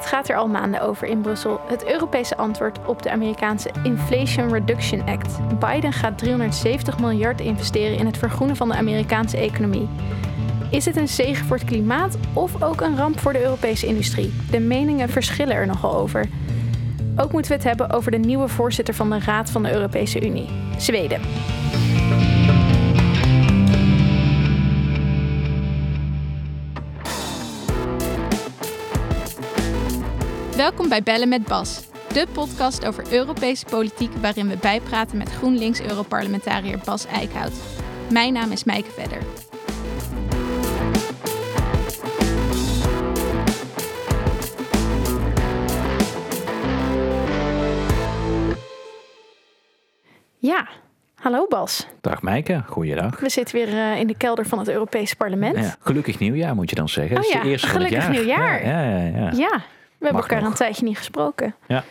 [0.00, 1.60] Het gaat er al maanden over in Brussel.
[1.68, 5.38] Het Europese antwoord op de Amerikaanse Inflation Reduction Act.
[5.58, 9.88] Biden gaat 370 miljard investeren in het vergroenen van de Amerikaanse economie.
[10.70, 14.32] Is het een zegen voor het klimaat of ook een ramp voor de Europese industrie?
[14.50, 16.26] De meningen verschillen er nogal over.
[17.16, 20.26] Ook moeten we het hebben over de nieuwe voorzitter van de Raad van de Europese
[20.26, 20.48] Unie,
[20.78, 21.20] Zweden.
[30.60, 36.78] Welkom bij Bellen met Bas, de podcast over Europese politiek waarin we bijpraten met GroenLinks-Europarlementariër
[36.84, 37.52] Bas Eickhout.
[38.10, 39.18] Mijn naam is Mijke Vedder.
[50.38, 50.68] Ja,
[51.14, 51.86] hallo Bas.
[52.00, 53.20] Dag Mijke, goeiedag.
[53.20, 55.56] We zitten weer uh, in de kelder van het Europese parlement.
[55.56, 57.16] Ja, gelukkig nieuwjaar moet je dan zeggen.
[57.16, 58.24] Oh Het is ja, de eerste van het gelukkig jaar.
[58.24, 58.66] nieuwjaar.
[58.66, 59.30] Ja, ja, ja.
[59.36, 59.60] ja.
[60.00, 60.50] We hebben elkaar nog.
[60.50, 61.54] een tijdje niet gesproken.
[61.66, 61.84] Ja.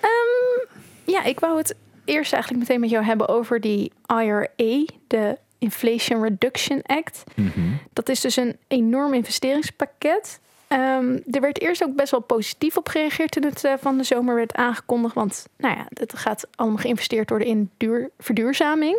[0.00, 5.38] Ehm, ja, ik wou het eerst eigenlijk meteen met jou hebben over die IRA, de
[5.58, 7.24] Inflation Reduction Act.
[7.34, 7.60] Mhm.
[7.92, 10.40] Dat is dus een enorm investeringspakket.
[10.68, 14.04] Ehm, er werd eerst ook best wel positief op gereageerd toen het eh, van de
[14.04, 15.14] zomer werd aangekondigd.
[15.14, 18.98] Want nou ja, het gaat allemaal geïnvesteerd worden in duur, verduurzaming.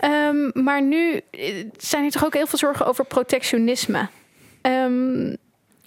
[0.00, 4.08] Ehm, maar nu eh, zijn er toch ook heel veel zorgen over protectionisme.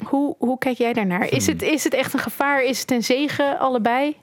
[0.04, 1.32] Hoe, hoe kijk jij daarnaar?
[1.32, 2.64] Is, het, is het echt een gevaar?
[2.64, 3.60] Is het een zegen?
[3.60, 4.16] Allebei?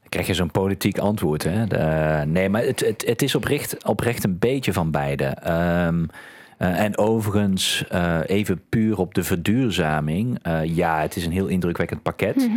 [0.00, 1.42] Dan krijg je zo'n politiek antwoord.
[1.42, 1.66] Hè?
[1.66, 5.24] De- nee, maar het, het, het is oprecht, oprecht een beetje van beide.
[5.24, 6.04] Ehm,
[6.58, 10.38] eh, en overigens, eh, even puur op de verduurzaming.
[10.42, 12.48] Eh, ja, het is een heel indrukwekkend pakket.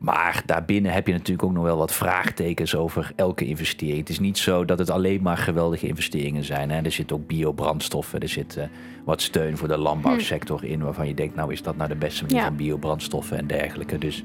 [0.00, 3.98] Maar daarbinnen heb je natuurlijk ook nog wel wat vraagtekens over elke investering.
[3.98, 6.70] Het is niet zo dat het alleen maar geweldige investeringen zijn.
[6.70, 6.80] Hè.
[6.82, 8.64] Er zit ook biobrandstoffen, er zit eh,
[9.04, 10.82] wat steun voor de landbouwsector in...
[10.82, 12.44] waarvan je denkt, nou is dat nou de beste manier Ja.
[12.46, 13.98] van biobrandstoffen en dergelijke.
[13.98, 14.24] Dus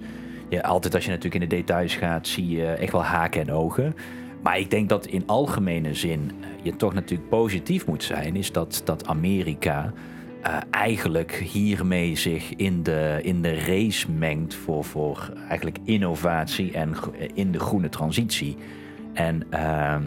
[0.49, 3.51] ja, altijd als je natuurlijk in de details gaat, zie je echt wel haken en
[3.51, 3.95] ogen.
[4.41, 8.35] Maar ik denk dat in algemene zin je toch natuurlijk positief moet zijn...
[8.35, 9.93] is dat, dat Amerika
[10.45, 16.93] eh, eigenlijk hiermee zich in de, in de race mengt voor, voor eigenlijk innovatie en
[16.93, 18.57] eh, in de groene transitie.
[19.13, 20.01] En ehm,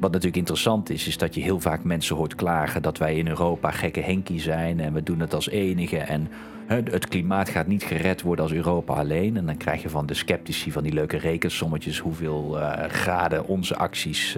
[0.00, 3.28] wat natuurlijk interessant is, is dat je heel vaak mensen hoort klagen dat wij in
[3.28, 5.98] Europa gekke henkie zijn en we doen het als enige.
[5.98, 6.28] En
[6.66, 9.36] het klimaat gaat niet gered worden als Europa alleen.
[9.36, 13.76] En dan krijg je van de sceptici van die leuke rekensommetjes hoeveel eh, graden onze
[13.76, 14.36] acties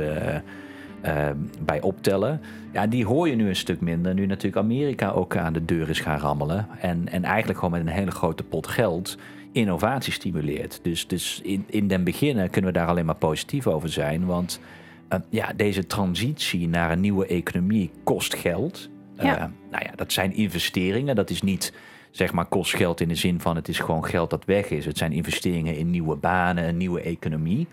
[1.04, 2.40] eh, eh, bij optellen.
[2.72, 4.14] Ja, die hoor je nu een stuk minder.
[4.14, 6.68] Nu natuurlijk Amerika ook aan de deur is gaan rammelen.
[6.80, 9.18] En, en eigenlijk gewoon met een hele grote pot geld
[9.52, 10.80] innovatie stimuleert.
[10.82, 14.26] Dus, dus in, in den beginnen kunnen we daar alleen maar positief over zijn.
[14.26, 14.60] Want
[15.08, 18.88] eh, ja, deze transitie naar een nieuwe economie kost geld.
[19.16, 19.52] Ja.
[19.70, 21.16] nou ja, dat zijn investeringen.
[21.16, 21.72] Dat is niet
[22.10, 24.84] zeg maar kost geld in de zin van het is gewoon geld dat weg is.
[24.84, 27.66] Het zijn investeringen in nieuwe banen, een nieuwe economie.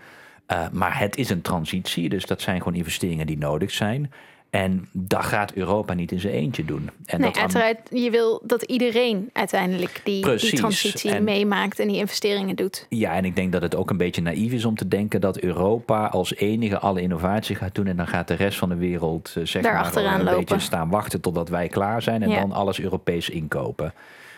[0.52, 4.12] Uh, maar het is een transitie, dus dat zijn gewoon investeringen die nodig zijn.
[4.50, 6.90] En dat gaat Europa niet in zijn eentje doen.
[7.04, 7.78] En nee, dat uiteraard.
[7.90, 10.20] Je wil dat iedereen uiteindelijk die,
[10.54, 12.86] transitie En- meemaakt en die investeringen doet.
[12.88, 15.38] Ja, en ik denk dat het ook een beetje naïef is om te denken dat
[15.38, 17.86] Europa als enige alle innovatie gaat doen.
[17.86, 20.38] En dan gaat de rest van de wereld eh, zeg Daar maar, achteraan een lopen.
[20.38, 22.22] beetje staan wachten totdat wij klaar zijn.
[22.22, 22.40] En Ja.
[22.40, 23.94] dan alles Europees inkopen.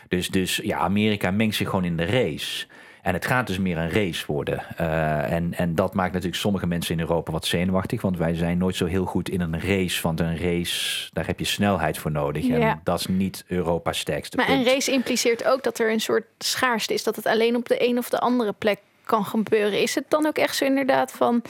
[0.09, 2.67] Dus, dus ja, Amerika mengt zich gewoon in de race.
[3.05, 4.63] En het gaat dus meer een race worden.
[4.77, 8.03] Eh, en, en dat maakt natuurlijk sommige mensen in Europa wat zenuwachtig.
[8.03, 10.03] Want wij zijn nooit zo heel goed in een race.
[10.03, 12.47] Want een race, daar heb je snelheid voor nodig.
[12.47, 12.59] Ja.
[12.59, 14.59] En dat is niet Europa's sterkste Maar punt.
[14.59, 17.03] een race impliceert ook dat er een soort schaarste is.
[17.03, 19.83] Dat het alleen op de een of de andere plek kan gebeuren.
[19.83, 21.43] Is het dan ook echt zo inderdaad van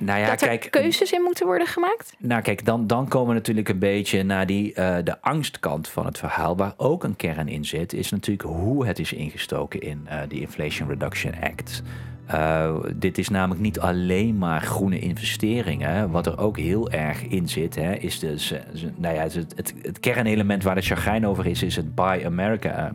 [0.00, 2.14] nou ja, dat er kijk, keuzes in moeten worden gemaakt?
[2.18, 6.06] Nou, kijk, dan, dan komen we natuurlijk een beetje naar die, eh, de angstkant van
[6.06, 6.56] het verhaal.
[6.56, 10.40] Waar ook een kern in zit, is natuurlijk hoe het is ingestoken in eh de
[10.40, 11.82] Inflation Reduction Act.
[12.26, 16.10] Eh, dit is namelijk niet alleen maar groene investeringen.
[16.10, 18.54] Wat er ook heel erg in zit, hè, is dus,
[18.96, 22.92] nou ja, het, het, het kernelement waar de chagrijn over is, is het Buy America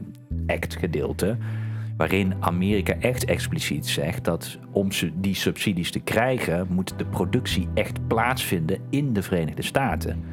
[0.47, 1.38] Act gedeelte.
[1.97, 8.07] Waarin Amerika echt expliciet zegt dat om die subsidies te krijgen, moet de productie echt
[8.07, 10.24] plaatsvinden in de Verenigde Staten.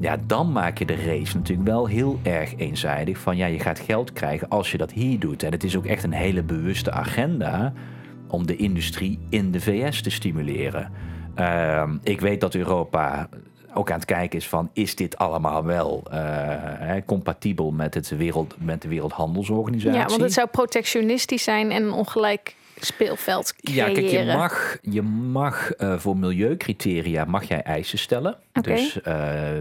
[0.00, 3.18] Ja, dan maak je de race natuurlijk wel heel erg eenzijdig.
[3.18, 5.42] Van ja, je gaat geld krijgen als je dat hier doet.
[5.42, 7.72] En het is ook echt een hele bewuste agenda
[8.28, 10.90] om de industrie in de VS te stimuleren.
[11.34, 13.28] Ehm, ik weet dat Europa
[13.76, 14.70] ook aan het kijken is van...
[14.72, 16.14] is dit allemaal wel uh,
[16.78, 19.98] hè, compatibel met, het wereld, met de Wereldhandelsorganisatie?
[19.98, 23.92] Ja, want het zou protectionistisch zijn en ongelijk speelveld creëren.
[23.92, 28.36] Ja, kijk, je mag, je mag uh, voor milieucriteria mag jij eisen stellen.
[28.54, 28.74] Okay.
[28.74, 29.14] Dus uh,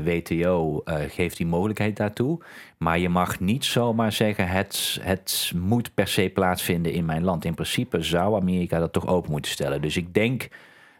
[0.03, 2.39] WTO uh, geeft die mogelijkheid daartoe.
[2.77, 7.45] Maar je mag niet zomaar zeggen, het, het moet per se plaatsvinden in mijn land.
[7.45, 9.81] In principe zou Amerika dat toch open moeten stellen.
[9.81, 10.47] Dus ik denk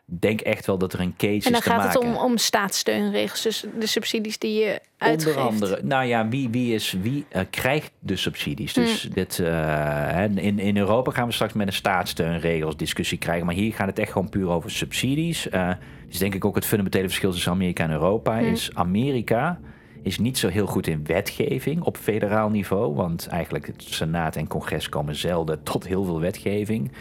[0.06, 2.20] denk echt wel dat er een case is En dan te gaat het maken.
[2.20, 5.38] om, om staatssteunregels, dus de subsidies die je uitgeeft.
[5.38, 8.74] Onder andere, nou ja, wie, wie, is, wie uh, krijgt de subsidies?
[8.74, 9.14] Dus Hmm.
[9.14, 13.46] dit, uh, in, in Europa gaan we straks met een staatssteunregels discussie krijgen.
[13.46, 15.48] Maar hier gaat het echt gewoon puur over subsidies.
[15.48, 15.70] Uh,
[16.08, 18.52] dus denk ik ook het fundamentele verschil tussen Amerika en Europa Hmm.
[18.52, 19.60] is Amerika
[20.02, 22.96] is niet zo heel goed in wetgeving op federaal niveau.
[22.96, 26.92] Want eigenlijk het Senaat en Congres komen zelden tot heel veel wetgeving.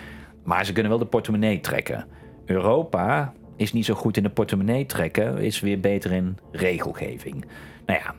[0.43, 2.07] Maar ze kunnen wel de portemonnee trekken.
[2.45, 7.45] Europa is niet zo goed in de portemonnee trekken, is weer beter in regelgeving.
[7.87, 8.15] Nou ja,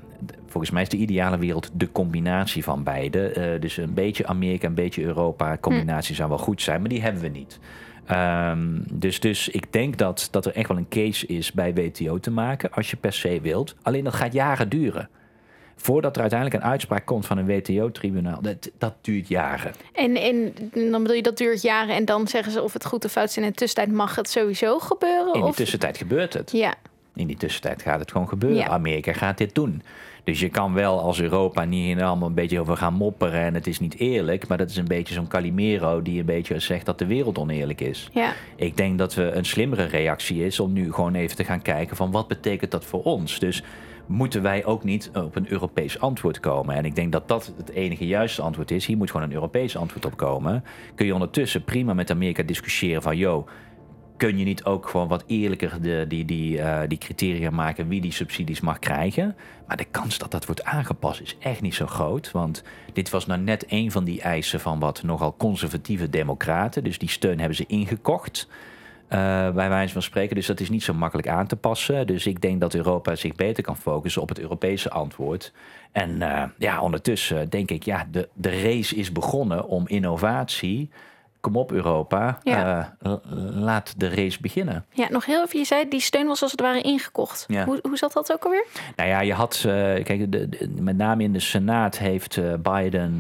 [0.46, 3.54] volgens mij is de ideale wereld de combinatie van beide.
[3.54, 7.02] Uh, dus een beetje Amerika, een beetje Europa, combinatie zou wel goed zijn, maar die
[7.02, 7.60] hebben we niet.
[8.12, 12.20] Um, dus, dus ik denk dat, dat er echt wel een case is bij WTO
[12.20, 13.76] te maken, als je per se wilt.
[13.82, 15.10] Alleen dat gaat jaren duren.
[15.76, 19.74] Voordat er uiteindelijk een uitspraak komt van een WTO-tribunaal, dat, dat duurt jaren.
[19.94, 20.54] En, en
[20.92, 23.30] dan bedoel je dat duurt jaren en dan zeggen ze of het goed of fout
[23.30, 23.38] is.
[23.38, 25.34] In de tussentijd mag het sowieso gebeuren?
[25.34, 25.56] In die of?
[25.56, 26.52] tussentijd gebeurt het.
[26.52, 26.74] Ja.
[27.16, 28.60] In die tussentijd gaat het gewoon gebeuren.
[28.60, 28.68] Ja.
[28.68, 29.82] Amerika gaat dit doen.
[30.26, 33.68] Dus je kan wel als Europa niet allemaal een beetje over gaan mopperen en het
[33.68, 34.48] is niet eerlijk.
[34.48, 37.82] Maar dat is een beetje zo'n Calimero die een beetje zegt dat de wereld oneerlijk
[37.82, 38.10] is.
[38.14, 38.34] Ja.
[38.56, 41.96] Ik denk dat we een slimmere reactie is om nu gewoon even te gaan kijken
[41.96, 43.40] van wat betekent dat voor ons.
[43.40, 43.64] Dus
[44.08, 46.76] moeten wij ook niet op een Europees antwoord komen.
[46.76, 48.86] En ik denk dat dat het enige juiste antwoord is.
[48.86, 50.64] Hier moet gewoon een Europees antwoord op komen.
[50.96, 53.18] Kun je ondertussen prima met Amerika discussiëren van...
[53.18, 53.48] yo,
[54.18, 57.88] kun je niet ook gewoon wat eerlijker de, die, die, uh, die criteria maken...
[57.88, 59.36] wie die subsidies mag krijgen?
[59.68, 62.32] Maar de kans dat dat wordt aangepast is echt niet zo groot.
[62.32, 62.64] Want
[62.94, 66.84] dit was nou net een van die eisen van wat nogal conservatieve democraten.
[66.84, 68.48] Dus die steun hebben ze ingekocht...
[69.10, 70.36] Uh, bij wijze van spreken.
[70.36, 72.08] Dus dat is niet zo makkelijk aan te passen.
[72.08, 75.54] Dus ik denk dat Europa zich beter kan focussen op het Europese antwoord.
[75.92, 80.90] En uh, ja, ondertussen denk ik, ja, de, de race is begonnen om innovatie.
[81.46, 82.40] Kom op, Europa.
[82.44, 82.96] Ja.
[83.04, 83.14] Uh,
[83.54, 84.86] laat de race beginnen.
[84.92, 85.60] Ja, nog heel even.
[85.60, 87.46] Je zei, die steun was als het ware ingekocht.
[87.48, 87.66] Ja.
[87.66, 88.66] Hoe, hoe zat dat ook alweer?
[88.96, 92.54] Nou ja, je had, uh, kijk, de, de, met name in de Senaat heeft uh,
[92.62, 93.18] Biden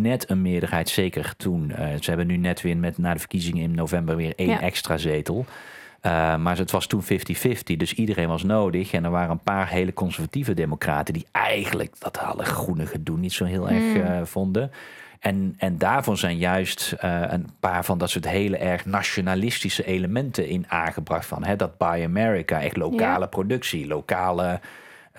[0.00, 1.72] net een meerderheid, zeker toen.
[2.00, 4.60] ze hebben nu net weer met, na de verkiezingen in november weer één Ja.
[4.60, 5.44] extra zetel.
[6.06, 7.06] Uh, maar het was toen 50-50,
[7.76, 8.92] dus iedereen was nodig.
[8.92, 13.32] En er waren een paar hele conservatieve democraten die eigenlijk dat alle groene gedoe niet
[13.32, 13.96] zo heel erg Mm.
[13.96, 14.70] uh, vonden.
[15.24, 20.48] En, en daarvan zijn juist uh, een paar van dat soort hele erg nationalistische elementen
[20.48, 21.26] in aangebracht.
[21.26, 23.26] Van hè, dat Buy America, echt lokale Ja.
[23.26, 24.60] productie, lokale,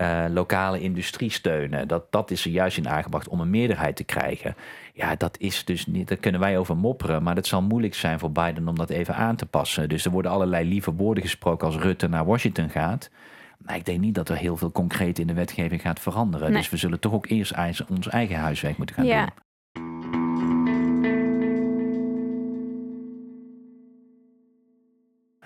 [0.02, 1.88] uh, lokale industrie steunen.
[1.88, 4.56] Dat, dat is er juist in aangebracht om een meerderheid te krijgen.
[4.94, 7.24] Ja, dat is dus niet, daar kunnen wij over mopperen.
[7.24, 9.90] Maar het zal moeilijk zijn voor Biden om dat even aan te passen.
[9.90, 13.10] Dus er worden allerlei lieve woorden gesproken als Rutte naar Washington gaat.
[13.58, 16.52] Maar ik denk niet dat er heel veel concreet in de wetgeving gaat veranderen.
[16.52, 16.58] Nee.
[16.60, 17.54] Dus we zullen toch ook eerst
[17.90, 19.20] ons eigen huiswerk moeten gaan Ja.
[19.26, 19.45] doen.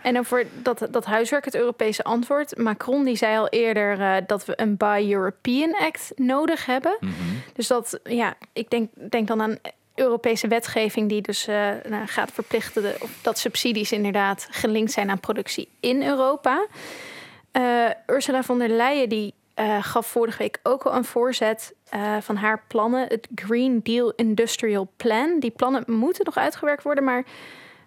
[0.09, 2.57] En dan voor dat, dat huiswerk, het Europese antwoord.
[2.57, 6.97] Macron die zei al eerder uh, dat we een Buy European Act nodig hebben.
[6.99, 7.41] Mm -hmm.
[7.53, 9.57] Dus dat, ja, ik denk, denk dan aan
[9.95, 15.19] Europese wetgeving die dus uh, nou, gaat verplichten de, dat subsidies inderdaad gelinkt zijn aan
[15.19, 16.65] productie in Europa.
[17.53, 22.17] Uh, Ursula von der Leyen die uh, gaf vorige week ook al een voorzet uh,
[22.21, 25.39] van haar plannen, het Green Deal Industrial Plan.
[25.39, 27.23] Die plannen moeten nog uitgewerkt worden, maar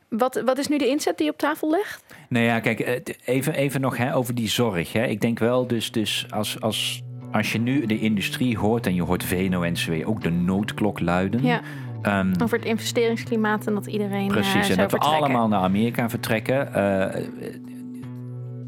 [0.08, 2.04] wat, wat is nu de inzet die op tafel ligt?
[2.28, 4.92] Nou ja, kijk, eh, even, even nog hè, over die zorg.
[4.92, 5.04] Hè.
[5.04, 7.02] Ik denk wel, dus, dus als, als,
[7.32, 11.42] als je nu de industrie hoort en je hoort VNO-NCW ook de noodklok luiden.
[11.42, 11.60] Ja.
[12.02, 14.28] Um, over het investeringsklimaat en dat iedereen.
[14.28, 16.68] Precies, uh, en dat we allemaal naar Amerika vertrekken.
[16.76, 17.71] Uh,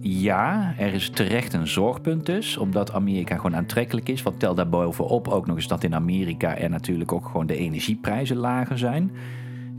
[0.07, 4.23] ja, er is terecht een zorgpunt dus, omdat Amerika gewoon aantrekkelijk is.
[4.23, 8.37] Wat tel daarbovenop ook nog eens dat in Amerika er natuurlijk ook gewoon de energieprijzen
[8.37, 9.11] lager zijn.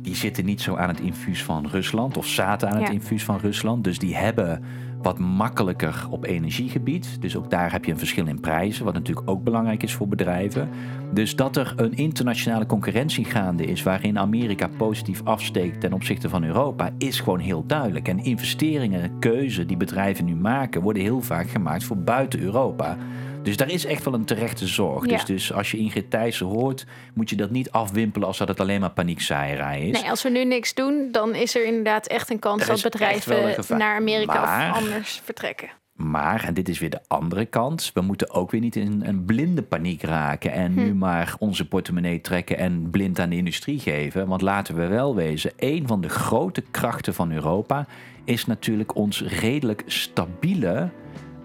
[0.01, 2.93] Die zitten niet zo aan het infuus van Rusland of zaten aan het Ja.
[2.93, 3.83] infuus van Rusland.
[3.83, 4.63] Dus die hebben
[5.05, 7.21] wat makkelijker op energiegebied.
[7.21, 10.07] Dus ook daar heb je een verschil in prijzen, wat natuurlijk ook belangrijk is voor
[10.07, 10.69] bedrijven.
[11.13, 16.43] Dus dat er een internationale concurrentie gaande is waarin Amerika positief afsteekt ten opzichte van
[16.43, 18.07] Europa, is gewoon heel duidelijk.
[18.07, 22.97] En investeringen, keuzen die bedrijven nu maken, worden heel vaak gemaakt voor buiten Europa.
[23.45, 25.05] Dus daar is echt wel een terechte zorg.
[25.05, 25.11] Ja.
[25.11, 28.59] Dus, dus als je Ingrid Thijssen hoort, moet je dat niet afwimpelen als dat het
[28.59, 30.01] alleen maar paniekzaaierij is.
[30.01, 32.81] Nee, als we nu niks doen, dan is er inderdaad echt een kans Er dat
[32.81, 35.69] bedrijven naar Amerika Maar- of anders vertrekken.
[35.95, 39.25] Maar, en dit is weer de andere kant, we moeten ook weer niet in een
[39.25, 40.97] blinde paniek raken en nu Hm.
[40.97, 44.27] maar onze portemonnee trekken en blind aan de industrie geven.
[44.27, 47.87] Want laten we wel wezen, een van de grote krachten van Europa
[48.23, 50.89] is natuurlijk ons redelijk stabiele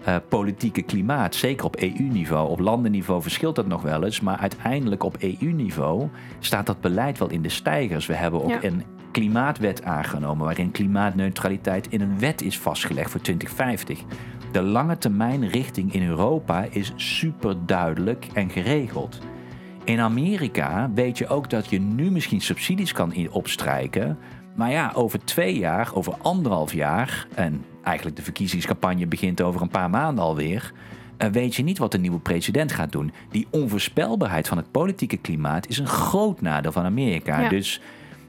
[0.03, 1.35] eh, politieke klimaat.
[1.35, 2.49] Zeker op EU-niveau.
[2.49, 6.07] Op landenniveau verschilt dat nog wel eens, maar uiteindelijk op EU-niveau
[6.39, 8.05] staat dat beleid wel in de stijgers.
[8.05, 8.63] We hebben ook Ja.
[8.63, 13.99] een klimaatwet aangenomen waarin klimaatneutraliteit in een wet is vastgelegd voor 2050.
[14.51, 19.19] De lange termijn richting in Europa is super duidelijk en geregeld.
[19.83, 24.17] In Amerika weet je ook dat je nu misschien subsidies kan in- opstrijken.
[24.55, 29.69] Maar ja, over twee jaar, over anderhalf jaar, en eigenlijk de verkiezingscampagne begint over een
[29.69, 30.71] paar maanden alweer.
[31.17, 33.11] eh, weet je niet wat de nieuwe president gaat doen.
[33.31, 37.39] Die onvoorspelbaarheid van het politieke klimaat is een groot nadeel van Amerika.
[37.39, 37.49] Ja.
[37.49, 37.81] Dus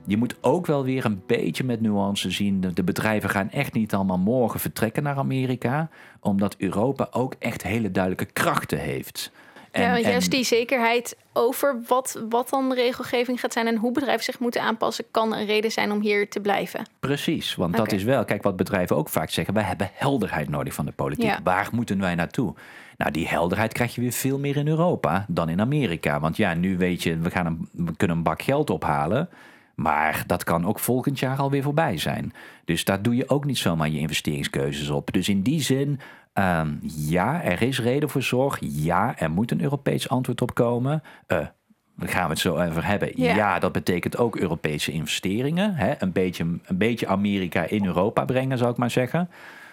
[0.06, 2.60] je moet ook wel weer een beetje met nuance zien.
[2.74, 5.88] De, bedrijven gaan echt niet allemaal morgen vertrekken naar Amerika.
[6.20, 9.30] Omdat Europa ook echt hele duidelijke krachten heeft.
[9.70, 13.76] En- ja, en- juist die zekerheid over wat, wat dan de regelgeving gaat zijn en
[13.76, 16.86] hoe bedrijven zich moeten aanpassen, kan een reden zijn om hier te blijven.
[17.00, 20.74] Precies, want dat is wel, kijk wat bedrijven ook vaak zeggen, wij hebben helderheid nodig
[20.74, 21.24] van de politiek.
[21.24, 21.40] Ja.
[21.44, 22.54] Waar moeten wij naartoe?
[22.96, 26.20] Nou, die helderheid krijg je weer veel meer in Europa dan in Amerika.
[26.20, 29.28] Want ja, nu weet je, we, gaan een, we kunnen een bak geld ophalen.
[29.74, 32.32] Maar dat kan ook volgend jaar alweer voorbij zijn.
[32.64, 35.12] Dus daar doe je ook niet zomaar je investeringskeuzes op.
[35.12, 36.00] Dus in die zin,
[36.32, 38.58] ehm, ja, er is reden voor zorg.
[38.60, 41.02] Ja, er moet een Europees antwoord op komen.
[41.26, 41.46] Eh,
[41.96, 43.10] daar gaan we het zo over hebben.
[43.14, 43.34] Ja.
[43.34, 45.74] Ja, dat betekent ook Europese investeringen.
[45.74, 45.94] Hè?
[45.98, 49.30] Een, beetje, een beetje Amerika in Europa brengen, zou ik maar zeggen.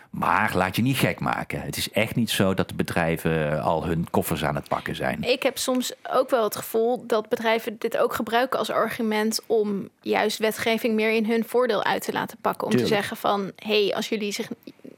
[0.10, 1.62] Maar laat je niet gek maken.
[1.62, 5.24] Het is echt niet zo dat de bedrijven al hun koffers aan het pakken zijn.
[5.24, 9.90] Ik heb soms ook wel het gevoel dat bedrijven dit ook gebruiken als argument om
[10.02, 12.64] juist wetgeving meer in hun voordeel uit te laten pakken.
[12.64, 12.90] Om Tuurlijk.
[12.92, 14.50] te zeggen van, hé, hey, als jullie zich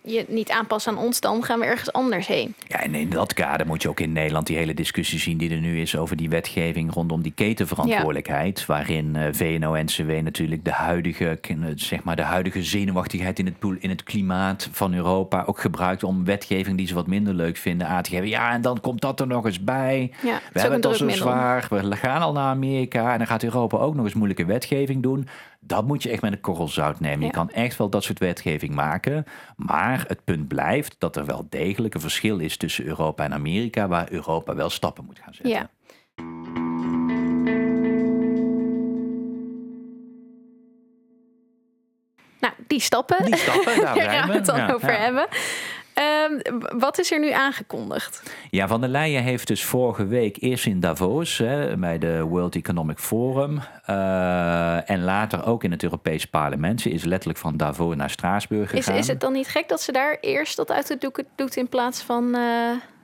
[0.03, 2.55] je niet aanpassen aan ons, dan gaan we ergens anders heen.
[2.67, 5.50] Ja, en in dat kader moet je ook in Nederland die hele discussie zien die
[5.50, 8.65] er nu is over die wetgeving rondom die ketenverantwoordelijkheid.
[8.65, 13.89] Waarin eh, VNO-NCW natuurlijk de huidige, eh, zeg maar, de huidige zenuwachtigheid in het, in
[13.89, 18.03] het klimaat van Europa ook gebruikt om wetgeving die ze wat minder leuk vinden aan
[18.03, 18.27] te geven.
[18.27, 20.12] Ja, en dan komt dat er nog eens bij.
[20.22, 21.67] Ja, We hebben het al zo zwaar.
[21.70, 25.27] We gaan al naar Amerika en dan gaat Europa ook nog eens moeilijke wetgeving doen.
[25.63, 27.25] Dat moet je echt met een korrel zout nemen.
[27.25, 29.25] Je kan echt wel dat soort wetgeving maken.
[29.55, 33.87] Maar het punt blijft dat er wel degelijk een verschil is tussen Europa en Amerika,
[33.87, 35.51] waar Europa wel stappen moet gaan zetten.
[35.53, 35.69] Ja.
[42.39, 44.97] Nou, die stappen, Die stappen, daar gaan we het dan Ja, over ja.
[44.99, 45.27] hebben.
[46.01, 48.24] Ehm, wat is er nu aangekondigd?
[48.50, 52.55] Ja, Van der Leyen heeft dus vorige week eerst in Davos hè, bij de World
[52.55, 56.81] Economic Forum eh, en later ook in het Europees Parlement.
[56.81, 59.00] Ze is letterlijk van Davos naar Straatsburg Is, gegaan.
[59.00, 61.67] is het dan niet gek dat ze daar eerst dat uit de doeken doet in
[61.70, 62.41] plaats van eh,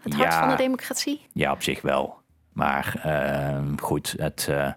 [0.02, 0.40] het hart Ja.
[0.40, 1.22] van de democratie?
[1.34, 2.16] Ja, op zich wel.
[2.54, 4.72] Maar eh, goed, het, eh,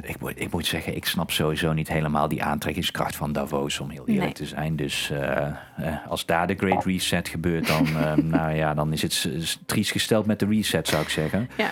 [0.00, 3.90] ik, moet, ik moet zeggen, ik snap sowieso niet helemaal die aantrekkingskracht van Davos, om
[3.90, 4.32] heel eerlijk Nee.
[4.32, 4.76] te zijn.
[4.76, 9.02] Dus eh, eh, als daar de Great Reset gebeurt, dan, eh, nou ja, dan is
[9.02, 11.48] het triest gesteld met de reset, zou ik zeggen.
[11.56, 11.70] Ja.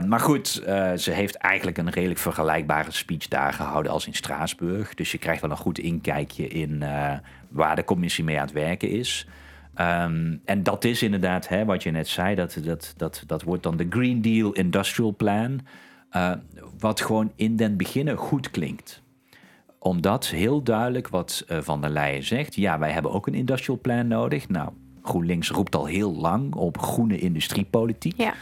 [0.00, 0.48] Maar goed,
[0.96, 4.94] ze heeft eigenlijk een redelijk vergelijkbare speech daar gehouden als in Straatsburg.
[4.94, 6.84] Dus je krijgt wel een goed inkijkje in
[7.48, 9.26] waar de commissie mee aan het werken is.
[9.78, 13.62] Ehm, en dat is inderdaad, hè, wat je net zei, dat, dat, dat, dat wordt
[13.62, 15.60] dan de Green Deal Industrial Plan.
[16.10, 16.32] Eh,
[16.78, 19.02] wat gewoon in den beginnen goed klinkt
[19.78, 22.54] omdat heel duidelijk wat eh, Van der Leyen zegt.
[22.54, 24.48] Ja, wij hebben ook een industrial plan nodig.
[24.48, 24.70] Nou,
[25.02, 28.16] GroenLinks roept al heel lang op groene industriepolitiek.
[28.16, 28.34] Ja.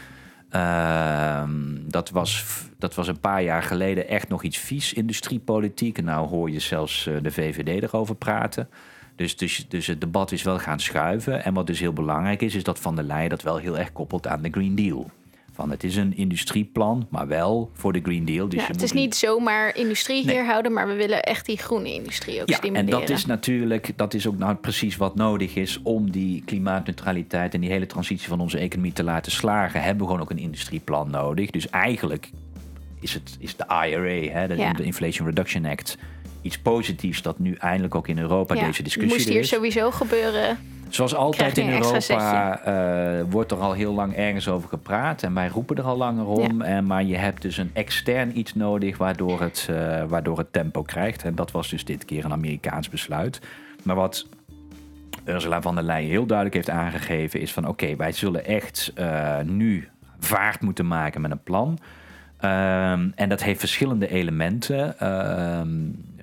[0.49, 1.51] Ehm,
[1.87, 2.45] dat, was,
[2.77, 6.01] dat was een paar jaar geleden echt nog iets vies, industriepolitiek.
[6.01, 8.69] Nou hoor je zelfs eh, de VVD erover praten.
[9.15, 11.43] Dus, dus, dus het debat is wel gaan schuiven.
[11.43, 13.91] En wat dus heel belangrijk is, is dat Van der Leyen dat wel heel erg
[13.91, 15.11] koppelt aan de Green Deal.
[15.57, 18.49] Van het is een industrieplan, maar wel voor de Green Deal.
[18.49, 20.35] Dus Ja, het is niet zomaar industrie Nee.
[20.35, 23.91] hier houden, maar we willen echt die groene industrie ook Ja, en dat is natuurlijk,
[23.95, 28.27] dat is ook nou precies wat nodig is om die klimaatneutraliteit en die hele transitie
[28.27, 29.81] van onze economie te laten slagen.
[29.81, 31.49] Hebben we gewoon ook een industrieplan nodig.
[31.49, 32.29] Dus eigenlijk
[32.99, 34.73] is, het, is de IRA, hè, de, Ja.
[34.73, 35.97] de Inflation Reduction Act,
[36.41, 39.47] iets positiefs dat nu eindelijk ook in Europa Ja, deze discussie moest er hier is.
[39.49, 40.57] sowieso gebeuren.
[40.89, 45.23] Zoals altijd in Europa eh, wordt er al heel lang ergens over gepraat.
[45.23, 46.61] En wij roepen er al langer om.
[46.61, 50.81] En, maar je hebt dus een extern iets nodig waardoor het, eh, waardoor het tempo
[50.81, 51.23] krijgt.
[51.23, 53.41] En dat was dus dit keer een Amerikaans besluit.
[53.83, 54.27] Maar wat
[55.25, 57.41] Ursula van der Leyen heel duidelijk heeft aangegeven...
[57.41, 59.87] is van oké, wij zullen echt eh, nu
[60.19, 61.79] vaart moeten maken met een plan...
[62.37, 64.95] Ehm, en dat heeft verschillende elementen.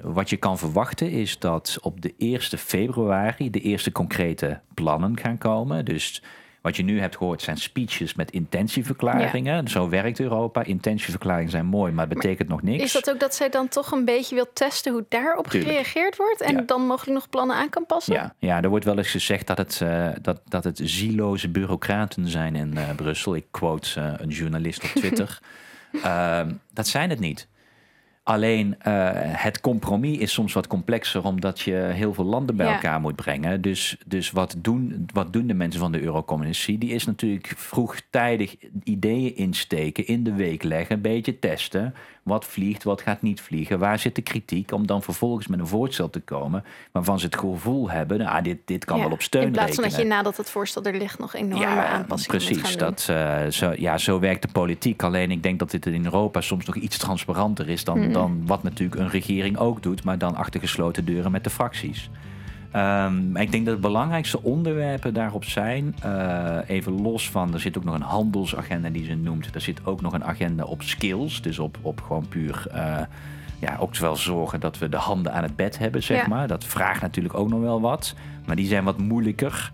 [0.04, 5.38] Wat je kan verwachten is dat op de 1 februari de eerste concrete plannen gaan
[5.38, 5.84] komen.
[5.84, 6.22] Dus
[6.64, 9.68] wat je nu hebt gehoord zijn speeches met intentieverklaringen.
[9.68, 10.62] Zo werkt Europa.
[10.62, 12.82] Intentieverklaringen zijn mooi, maar betekent nog niks.
[12.82, 16.40] Is dat ook dat zij dan toch een beetje wil testen hoe daarop gereageerd wordt
[16.40, 18.14] en dan mogelijk nog plannen aan kan passen?
[18.14, 22.28] Ja, ja er wordt wel eens gezegd dat het, uh, dat, dat het zieloze bureaucraten
[22.28, 23.34] zijn in uh, Brussel.
[23.34, 25.38] Ik quote uh, een journalist op Twitter.
[26.02, 27.48] Ehm, dat zijn het niet.
[28.24, 33.00] Alleen uh, het compromis is soms wat complexer, omdat je heel veel landen bij elkaar
[33.00, 33.60] moet brengen.
[33.60, 36.78] Dus, dus wat, doen, wat doen de mensen van de Eurocommissie?
[36.78, 41.94] Die is natuurlijk vroegtijdig ideeën insteken, in de week leggen, een beetje testen.
[42.24, 44.72] Wat vliegt, wat gaat niet vliegen, waar zit de kritiek?
[44.72, 48.58] Om dan vervolgens met een voorstel te komen waarvan ze het gevoel hebben, nou, dit,
[48.64, 49.90] dit kan wel op steun In plaats rekenen.
[49.90, 53.46] van dat je nadat het voorstel er ligt nog enorme ja, aanpassingen precies, dat, uh,
[53.46, 55.02] zo, ja, zo werkt de politiek.
[55.02, 58.12] Alleen ik denk dat dit in Europa soms nog iets transparanter is dan, mm.
[58.12, 62.10] dan wat natuurlijk een regering ook doet, maar dan achter gesloten deuren met de fracties.
[62.76, 67.78] Um, ik denk dat de belangrijkste onderwerpen daarop zijn, uh, even los van, er zit
[67.78, 69.54] ook nog een handelsagenda die ze noemt.
[69.54, 72.98] Er zit ook nog een agenda op skills, dus op, op gewoon puur, uh,
[73.60, 76.28] ja, ook wel zorgen dat we de handen aan het bed hebben, zeg ja.
[76.28, 76.48] maar.
[76.48, 78.14] Dat vraagt natuurlijk ook nog wel wat,
[78.46, 79.70] maar die zijn wat moeilijker.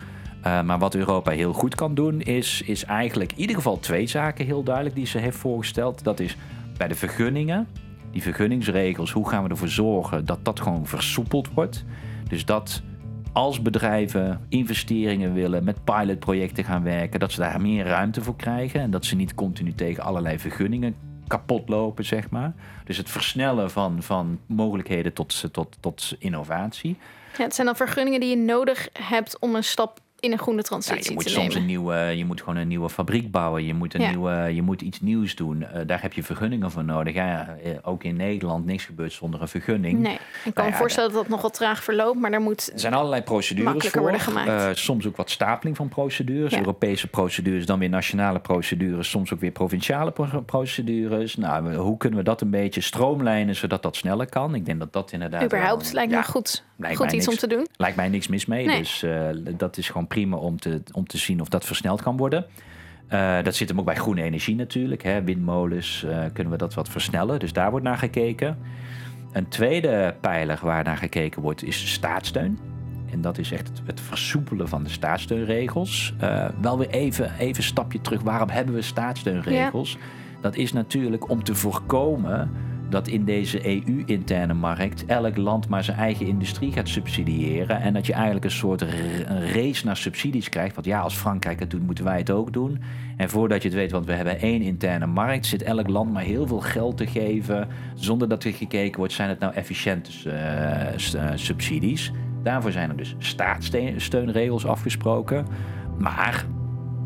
[0.47, 4.07] Uh, maar wat Europa heel goed kan doen, is, is eigenlijk in ieder geval twee
[4.07, 6.05] zaken heel duidelijk die ze heeft voorgesteld.
[6.05, 6.37] Dat is
[6.77, 7.67] bij de vergunningen,
[8.11, 11.85] die vergunningsregels, hoe gaan we ervoor zorgen dat dat gewoon versoepeld wordt?
[12.29, 12.83] Dus dat
[13.33, 18.81] als bedrijven investeringen willen, met pilotprojecten gaan werken, dat ze daar meer ruimte voor krijgen
[18.81, 20.95] en dat ze niet continu tegen allerlei vergunningen
[21.27, 22.53] kapot lopen, zeg maar.
[22.85, 26.97] Dus het versnellen van, van mogelijkheden tot, tot, tot innovatie.
[27.37, 30.63] Ja, het zijn dan vergunningen die je nodig hebt om een stap in een groene
[30.63, 31.61] transitie ja, je moet te soms nemen.
[31.61, 33.65] een nieuwe, je moet gewoon een nieuwe fabriek bouwen.
[33.65, 34.09] Je moet, een Ja.
[34.11, 35.63] nieuwe, je moet iets nieuws doen.
[35.63, 37.15] Eh, daar heb je vergunningen voor nodig.
[37.15, 39.99] Ja, eh, ook in Nederland niks gebeurt zonder een vergunning.
[39.99, 42.71] Nee, ik kan Nou me ja, voorstellen dat dat nogal traag verloopt, maar daar moet...
[42.73, 44.01] Er zijn allerlei procedures voor.
[44.01, 44.49] worden gemaakt.
[44.49, 46.55] Eh, soms ook wat stapeling van procedures.
[46.57, 49.11] Europese procedures, dan weer nationale procedures.
[49.11, 51.37] Soms ook weer provinciale pro- procedures.
[51.37, 54.55] Nou, hoe kunnen we dat een beetje stroomlijnen zodat dat sneller kan?
[54.55, 55.43] Ik denk dat dat inderdaad.
[55.45, 57.43] Überhaupt wel- lijkt me goed, lijkt goed mij iets niks.
[57.43, 57.67] om te doen.
[57.77, 58.67] Lijkt mij niks mis mee.
[58.67, 58.79] Nee.
[58.79, 62.17] Dus eh, dat is gewoon prima om te, om te zien of dat versneld kan
[62.17, 62.47] worden.
[63.09, 65.03] Eh, dat zit hem ook bij groene energie natuurlijk.
[65.03, 65.23] Hè.
[65.23, 67.39] Windmolens eh, kunnen we dat wat versnellen.
[67.39, 68.59] Dus daar wordt naar gekeken.
[69.33, 72.59] Een tweede pijler waar naar gekeken wordt is staatssteun.
[73.13, 76.15] En dat is echt het, het versoepelen van de staatssteunregels.
[76.61, 78.23] Wel weer even, even een stapje terug.
[78.23, 79.99] Waarom hebben we staatssteunregels?
[80.41, 82.51] Dat is natuurlijk om te voorkomen
[82.91, 87.81] dat in deze EU-interne markt elk land maar zijn eigen industrie gaat subsidiëren.
[87.81, 88.85] En dat je eigenlijk een soort
[89.53, 90.75] race naar subsidies krijgt.
[90.75, 92.81] Want ja, als Frankrijk het doet, moeten wij het ook doen.
[93.17, 96.23] En voordat je het weet, want we hebben één interne markt, zit elk land maar
[96.23, 97.69] heel veel geld te geven.
[97.95, 102.13] Zonder dat er gekeken wordt, zijn het nou efficiënte eh, eh, subsidies.
[102.43, 105.47] Daarvoor zijn er dus staatssteunregels afgesproken.
[105.99, 106.47] Maar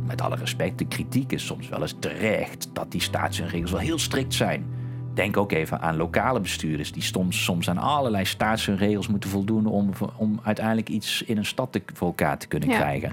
[0.07, 3.99] met alle respect, de kritiek is soms wel eens terecht dat die staatssteunregels wel heel
[3.99, 4.74] strikt zijn.
[5.15, 9.91] Denk ook even aan lokale bestuurders die soms, soms aan allerlei staatssteunregels moeten voldoen om,
[10.17, 12.77] om uiteindelijk iets in een stad te, voor elkaar te kunnen Ja.
[12.77, 13.13] krijgen.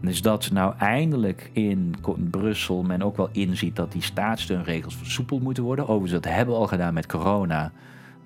[0.00, 1.94] Dus dat nou eindelijk in
[2.30, 5.84] Brussel men ook wel inziet dat die staatssteunregels versoepeld moeten worden.
[5.88, 7.72] Overigens, dat hebben we al gedaan met corona.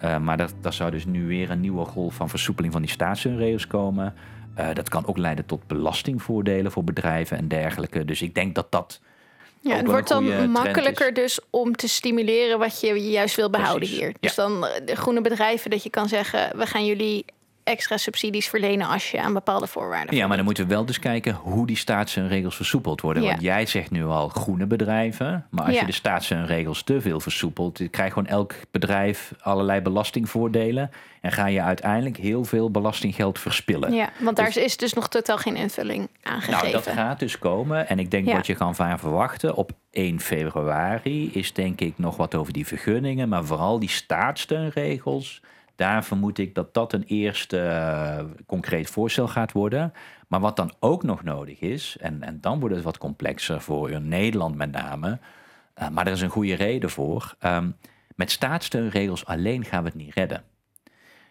[0.04, 2.90] Uh, maar dat, dat zou dus nu weer een nieuwe golf van versoepeling van die
[2.90, 4.14] staatssteunregels komen.
[4.58, 8.04] Uh, dat kan ook leiden tot belastingvoordelen voor bedrijven en dergelijke.
[8.04, 9.00] Dus ik denk dat dat.
[9.66, 13.98] Ja, het wordt dan makkelijker dus om te stimuleren wat je juist wil behouden Precies,
[13.98, 14.14] hier.
[14.20, 17.24] Dus dan eh, de groene bedrijven, dat je kan zeggen, we gaan jullie
[17.66, 20.16] extra subsidies verlenen als je aan bepaalde voorwaarden.
[20.16, 23.22] Ja, maar dan moeten we wel dus kijken hoe die staatssteunregels versoepeld worden.
[23.22, 23.28] Ja.
[23.28, 25.46] Want jij zegt nu al groene bedrijven.
[25.50, 25.80] Maar als Ja.
[25.80, 30.90] je de staatssteunregels te veel versoepelt, krijgt gewoon elk bedrijf allerlei belastingvoordelen.
[31.20, 33.92] En ga je uiteindelijk heel veel belastinggeld verspillen.
[33.92, 36.60] Ja, want daar Dus- is dus nog totaal geen invulling aangegeven.
[36.60, 37.88] Nou, dat gaat dus komen.
[37.88, 38.34] En ik denk Ja.
[38.34, 42.66] wat je kan van verwachten op 1 februari is denk ik nog wat over die
[42.66, 43.28] vergunningen.
[43.28, 45.40] Maar vooral die staatssteunregels.
[45.76, 49.92] Daar vermoed ik dat dat een eerste eh, concreet voorstel gaat worden.
[50.28, 54.00] Maar wat dan ook nog nodig is, en, en dan wordt het wat complexer voor
[54.00, 55.18] Nederland met name.
[55.74, 57.34] eh, maar er is een goede reden voor.
[57.38, 57.70] Ehm,
[58.14, 60.42] met staatssteunregels alleen gaan we het niet redden.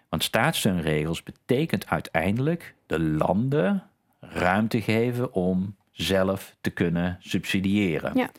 [0.09, 3.83] Want staatssteunregels betekent uiteindelijk de landen
[4.19, 8.17] ruimte geven om zelf te kunnen subsidiëren.
[8.17, 8.29] Ja.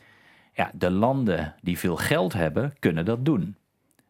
[0.53, 3.55] Ja, de landen die veel geld hebben, kunnen dat doen.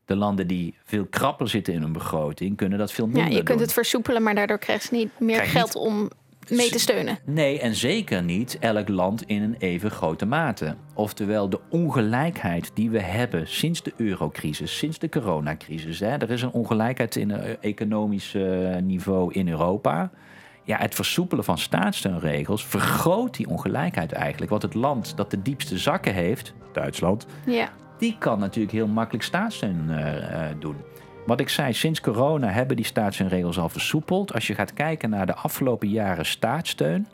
[0.08, 3.36] De landen die veel krapper zitten in hun begroting, kunnen dat veel minder ja, je
[3.36, 3.58] kunt doen.
[3.60, 6.10] het versoepelen, maar daardoor krijg je niet meer Krijg geld om
[6.50, 7.20] mee te steunen.
[7.26, 10.76] Nee, en zeker niet elk land in een even grote mate.
[10.94, 16.00] Oftewel, de ongelijkheid die we hebben sinds de eurocrisis, sinds de coronacrisis.
[16.00, 20.12] Hè, er is een ongelijkheid in het economisch uh, niveau in Europa.
[20.64, 24.52] Ja, het versoepelen van staatssteunregels vergroot die ongelijkheid eigenlijk.
[24.52, 27.70] Want het land dat de diepste zakken heeft, Duitsland, ja.
[27.98, 30.76] Die kan natuurlijk heel makkelijk staatssteun uh, uh, doen.
[31.26, 34.34] Wat ik zei, sinds corona hebben die staatssteunregels al versoepeld.
[34.34, 37.08] Als je gaat kijken naar de afgelopen jaren staatssteun,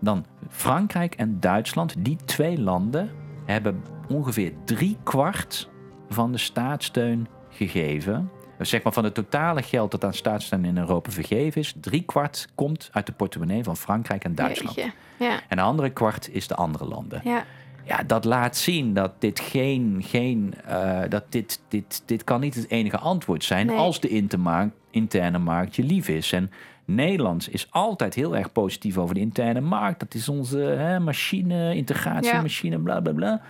[0.00, 3.10] dan Frankrijk en Duitsland, die twee landen,
[3.44, 5.68] hebben ongeveer drie kwart
[6.08, 8.30] van de staatssteun gegeven.
[8.58, 12.02] Dus zeg maar van het totale geld dat aan staatssteun in Europa vergeven is, drie
[12.02, 14.76] kwart komt uit de portemonnee van Frankrijk en Duitsland.
[15.18, 15.40] Ja.
[15.48, 17.20] En de andere kwart is de andere landen.
[17.24, 17.44] Ja
[17.86, 22.54] ja, dat laat zien dat dit geen, geen uh, dat dit, dit, dit kan niet
[22.54, 23.76] het enige antwoord zijn nee.
[23.76, 26.32] als de intermarkt, interne markt je lief is.
[26.32, 26.50] En
[26.84, 30.00] Nederland is altijd heel erg positief over de interne markt.
[30.00, 32.82] Dat is onze hè, machine, integratiemachine, ja.
[32.82, 33.40] bla bla bla.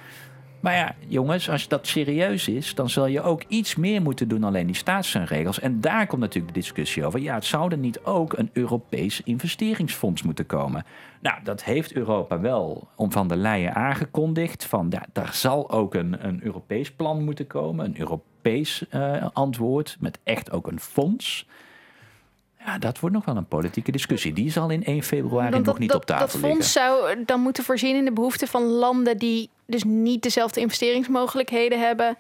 [0.61, 4.45] Maar ja, jongens, als dat serieus is, dan zal je ook iets meer moeten doen
[4.45, 5.61] alleen die staatssteunregels.
[5.61, 7.21] En daar komt natuurlijk de discussie over.
[7.21, 10.85] Ja, het zou er niet ook een Europees investeringsfonds moeten komen?
[11.21, 14.65] Nou, dat heeft Europa wel om van der Leyen aangekondigd.
[14.65, 19.97] Van ja, daar zal ook een, een Europees plan moeten komen, een Europees uh, antwoord
[20.01, 21.47] met echt ook een fonds.
[22.67, 24.33] Ja, dat wordt nog wel een politieke discussie.
[24.33, 26.41] Die zal in 1 februari dat, nog niet dat, op tafel liggen.
[26.41, 30.61] Dat fonds zou dan moeten voorzien in de behoeften van landen die dus niet dezelfde
[30.61, 32.17] investeringsmogelijkheden hebben.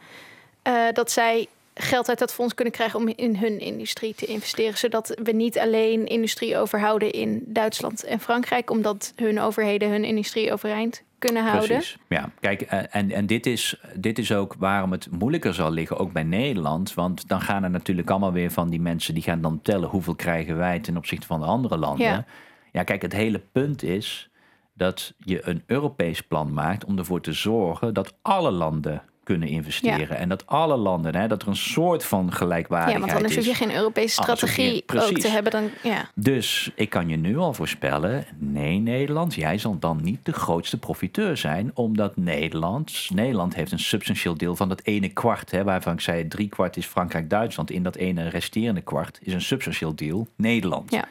[0.69, 1.47] Uh, dat zij
[1.79, 4.79] geld uit dat fonds kunnen krijgen om in hun industrie te investeren.
[4.79, 10.53] Zodat we niet alleen industrie overhouden in Duitsland en Frankrijk, omdat hun overheden hun industrie
[10.53, 11.69] overeind kunnen houden.
[11.69, 11.99] Precies.
[12.09, 16.13] Ja, kijk, en, en dit, is, dit is ook waarom het moeilijker zal liggen, ook
[16.13, 16.95] bij Nederland.
[16.95, 20.15] Want dan gaan er natuurlijk allemaal weer van die mensen die gaan dan tellen hoeveel
[20.15, 22.07] krijgen wij ten opzichte van de andere landen.
[22.07, 22.25] Ja,
[22.73, 24.31] ja kijk, het hele punt is
[24.75, 29.99] dat je een Europees plan maakt om ervoor te zorgen dat alle landen kunnen investeren.
[29.99, 30.15] Ja.
[30.15, 33.47] En dat alle landen, hè, dat er een soort van gelijkwaardigheid ja, want anders is.
[33.47, 35.53] hoef je geen Europese je- strategie ook te hebben.
[35.53, 36.11] Dan, ja.
[36.15, 40.79] Dus ik kan je nu al voorspellen, nee Nederland, jij zal dan niet de grootste
[40.79, 45.93] profiteur zijn, omdat Nederland, Nederland heeft een substantieel deel van dat ene kwart, hè, waarvan
[45.93, 50.27] ik zei drie kwart is Frankrijk-Duitsland, in dat ene resterende kwart is een substantieel deel
[50.37, 50.91] Nederland.
[50.91, 51.05] Ja.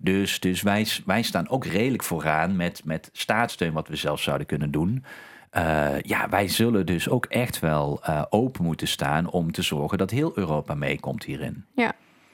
[0.00, 4.46] Dus, dus wij, wij staan ook redelijk vooraan met, met staatssteun, wat we zelf zouden
[4.46, 5.04] kunnen doen.
[5.50, 9.98] Eh, ja, wij zullen dus ook echt wel eh, open moeten staan om te zorgen
[9.98, 11.64] dat heel Europa meekomt hierin.
[11.74, 11.92] ja.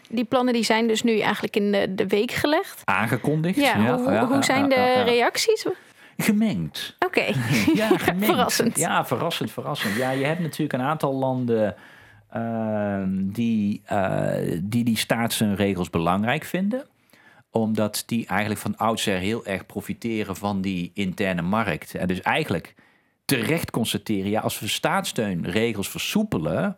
[0.08, 2.82] Die plannen die zijn dus nu eigenlijk in de, de week gelegd.
[2.84, 3.56] Aangekondigd.
[3.56, 5.02] Ja, hoe, ja, hoe ja, zijn ja, de ja, ja.
[5.02, 5.66] reacties?
[5.66, 5.74] Oké,
[6.16, 6.96] Gemengd.
[7.74, 8.24] Ja, gemengd.
[8.24, 8.78] verrassend.
[8.78, 9.96] Ja, verrassend, verrassend.
[9.96, 11.74] Ja, je hebt natuurlijk een aantal landen
[12.30, 13.82] ehm, die,
[14.62, 16.86] die die staatsregels belangrijk vinden
[17.52, 21.94] omdat die eigenlijk van oudsher heel erg profiteren van die interne markt.
[21.94, 22.74] En dus eigenlijk
[23.38, 26.76] terecht constateren, ja, als we staatssteunregels versoepelen,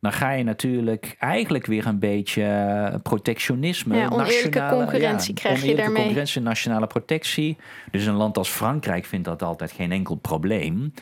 [0.00, 3.96] dan ga je natuurlijk eigenlijk weer een beetje eh, protectionisme.
[3.96, 5.96] Ja, oneerlijke concurrentie krijg je daarmee.
[6.02, 7.56] concurrentie, nationale protectie.
[7.90, 10.92] Dus een land als Frankrijk vindt dat altijd geen enkel probleem.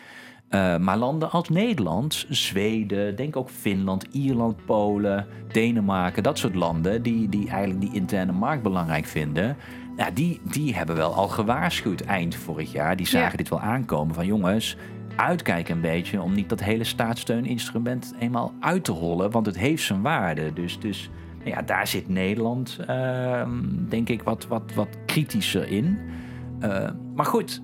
[0.49, 7.03] Eh, maar landen als Nederland, Zweden, denk ook Finland, Ierland, Polen, Denemarken, dat soort landen
[7.03, 9.57] die, die eigenlijk die interne markt belangrijk vinden.
[9.97, 12.97] Ja, die, die hebben wel al gewaarschuwd eind vorig jaar.
[12.97, 13.37] Die zagen Ja.
[13.37, 14.77] dit wel aankomen van jongens,
[15.17, 19.83] uitkijken een beetje om niet dat hele staatssteuninstrument eenmaal uit te rollen, want het heeft
[19.83, 20.53] zijn waarde.
[20.53, 23.51] Dus, dus nou ja, daar zit Nederland, ehm,
[23.89, 25.99] denk ik, wat, wat, wat kritischer in.
[26.61, 27.63] Eh, maar goed,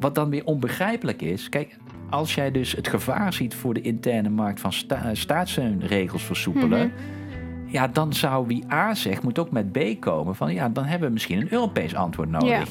[0.00, 1.76] wat dan weer onbegrijpelijk is, kijk,
[2.10, 7.19] als jij dus het gevaar ziet voor de interne markt van sta staatssteunregels versoepelen, Mhm.
[7.70, 11.08] Ja, dan zou wie A zegt, moet ook met B komen van ja, dan hebben
[11.08, 12.68] we misschien een Europees antwoord nodig.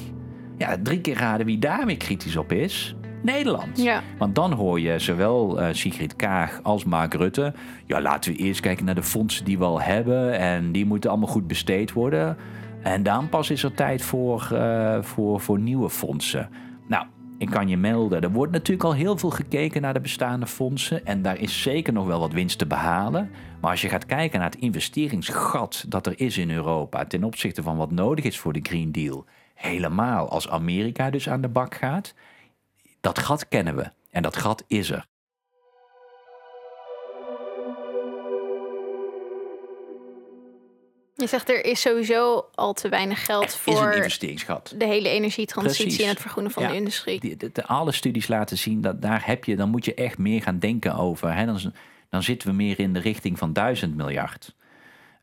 [0.57, 2.95] Ja, drie keer raden wie daar weer kritisch op is.
[3.23, 3.81] Nederland.
[3.81, 4.01] Ja.
[4.17, 7.53] Want dan hoor je zowel eh, Sigrid Kaag als Mark Rutte.
[7.85, 10.39] Ja, laten we eerst kijken naar de fondsen die we al hebben.
[10.39, 12.38] En die moeten allemaal goed besteed worden.
[12.81, 16.49] En dan pas is er tijd voor, eh, voor, voor nieuwe fondsen.
[16.88, 17.05] Nou,
[17.39, 21.06] ik kan je melden, er wordt natuurlijk al heel veel gekeken naar de bestaande fondsen.
[21.06, 23.32] En daar is zeker nog wel wat winst te behalen.
[23.62, 27.63] Maar als je gaat kijken naar het investeringsgat dat er is in Europa ten opzichte
[27.63, 29.25] van wat nodig is voor de Green Deal.
[29.54, 32.13] Helemaal als Amerika dus aan de bak gaat.
[33.02, 33.91] Dat gat kennen we.
[34.12, 35.06] En dat gat is er.
[41.19, 44.73] Je zegt er is sowieso al te weinig geld Er is een voor investeringsgat.
[44.77, 46.03] de hele energietransitie Precies.
[46.03, 46.69] en het vergroenen van Ja.
[46.69, 47.19] de industrie.
[47.19, 50.17] Die, de, de- alle studies laten zien dat daar heb je, dan moet je echt
[50.17, 51.36] meer gaan denken over.
[51.36, 51.45] Hè?
[51.45, 51.60] Dan,
[52.10, 54.55] dan zitten we meer in de richting van duizend miljard.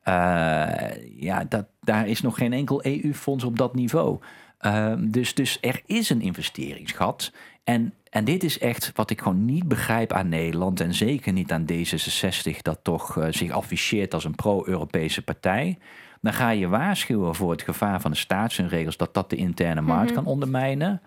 [0.03, 0.77] Eh,
[1.21, 4.19] ja, dat, daar is nog geen enkel EU-fonds op dat niveau.
[4.59, 7.33] Ehm, dus, dus er is een investeringsgat.
[7.65, 10.81] En, en dit is echt wat ik gewoon niet begrijp aan Nederland.
[10.81, 15.79] En zeker niet aan D66, dat toch uh, zich afficheert als een pro-Europese partij.
[16.21, 20.05] Dan ga je waarschuwen voor het gevaar van de staatsregels dat dat de interne markt
[20.05, 20.15] Mhm.
[20.15, 21.01] kan ondermijnen.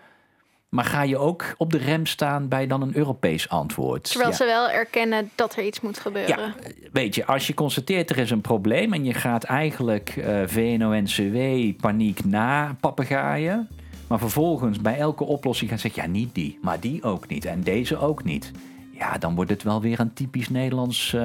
[0.68, 4.04] Maar ga je ook op de rem staan bij dan een Europees antwoord?
[4.04, 4.36] Terwijl Ja.
[4.36, 6.36] ze wel erkennen dat er iets moet gebeuren.
[6.38, 6.54] Ja,
[6.92, 11.36] weet je, als je constateert er is een probleem en je gaat eigenlijk eh VNO-NCW
[11.80, 13.68] paniek na papegaaien,
[14.10, 17.62] maar vervolgens bij elke oplossing gaat zeggen, ja niet die, maar die ook niet en
[17.62, 18.52] deze ook niet.
[18.92, 21.20] Ja, dan wordt het wel weer een typisch Nederlands, eh,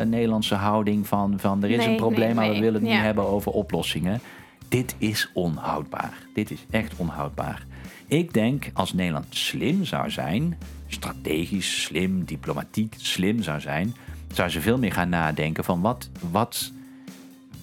[0.00, 3.00] Nederlandse houding van, van er is Nee, een probleem, nee, maar we willen het niet
[3.00, 4.20] hebben over oplossingen.
[4.68, 6.26] Dit is onhoudbaar.
[6.34, 7.66] Dit is echt onhoudbaar.
[8.06, 13.94] Ik denk als Nederland slim zou zijn, strategisch slim, diplomatiek slim zou zijn,
[14.32, 16.72] zou ze veel meer gaan nadenken van wat, wat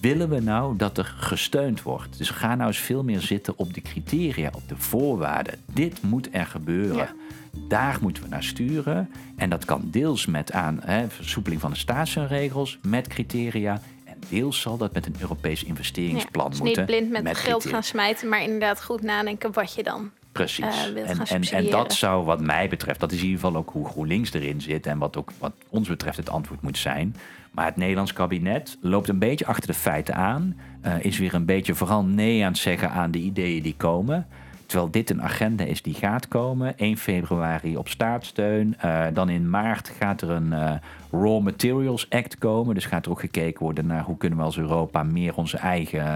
[0.00, 2.18] willen we nou dat er gesteund wordt.
[2.18, 5.54] Dus ga nou eens veel meer zitten op de criteria, op de voorwaarden.
[5.72, 6.96] Dit moet er gebeuren.
[6.96, 7.14] Ja.
[7.68, 9.10] Daar moeten we naar sturen.
[9.36, 13.80] En dat kan deels met aan hè, versoepeling van de staatsregels, met criteria.
[14.04, 16.82] En deels zal dat met een Europees Ja, investeringsplan dus moeten.
[16.86, 17.70] niet blind met, geld criteria.
[17.72, 20.10] gaan smijten, maar inderdaad goed nadenken wat je dan.
[20.40, 20.92] Precies.
[20.94, 23.86] eh, en, en, dat zou wat mij betreft, dat is in ieder geval ook hoe
[23.86, 27.16] GroenLinks erin zit en wat ook wat ons betreft het antwoord moet zijn.
[27.50, 30.56] Maar het Nederlands kabinet loopt een beetje achter de feiten aan.
[30.80, 34.26] eh, is weer een beetje vooral nee aan het zeggen aan de ideeën die komen.
[34.66, 36.78] Terwijl dit een agenda is die gaat komen.
[36.78, 38.74] 1 februari op staatssteun.
[38.78, 42.74] Eh, dan in maart gaat er een Raw Materials Act komen.
[42.74, 46.06] Dus gaat er ook gekeken worden naar hoe kunnen we als Europa meer onze eigen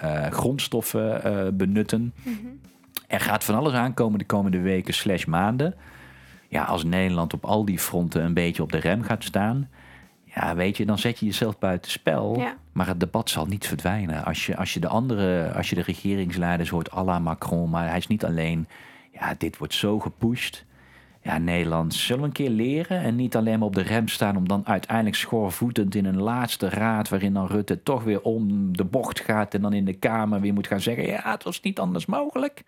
[0.00, 2.12] eh, grondstoffen benutten.
[3.14, 5.74] Er gaat van alles aankomen de komende weken slash maanden.
[6.48, 9.68] Ja, als Nederland op al die fronten een beetje op de rem gaat staan...
[10.24, 12.38] Ja, weet je, dan zet je jezelf buiten spel.
[12.38, 12.56] Ja.
[12.72, 14.24] Maar het debat zal niet verdwijnen.
[14.24, 17.70] Als je, als je de andere, als je de regeringsleiders hoort, à la Macron...
[17.70, 18.68] maar hij is niet alleen...
[19.12, 20.64] Ja, dit wordt zo gepusht.
[21.24, 24.36] Ja, Nederland, zullen we een keer leren en niet alleen maar op de rem staan...
[24.36, 27.08] om dan uiteindelijk schoorvoetend in een laatste raad...
[27.08, 29.54] waarin dan Rutte toch weer om de bocht gaat...
[29.54, 31.06] en dan in de Kamer weer moet gaan zeggen...
[31.06, 32.62] ja, het was niet anders mogelijk.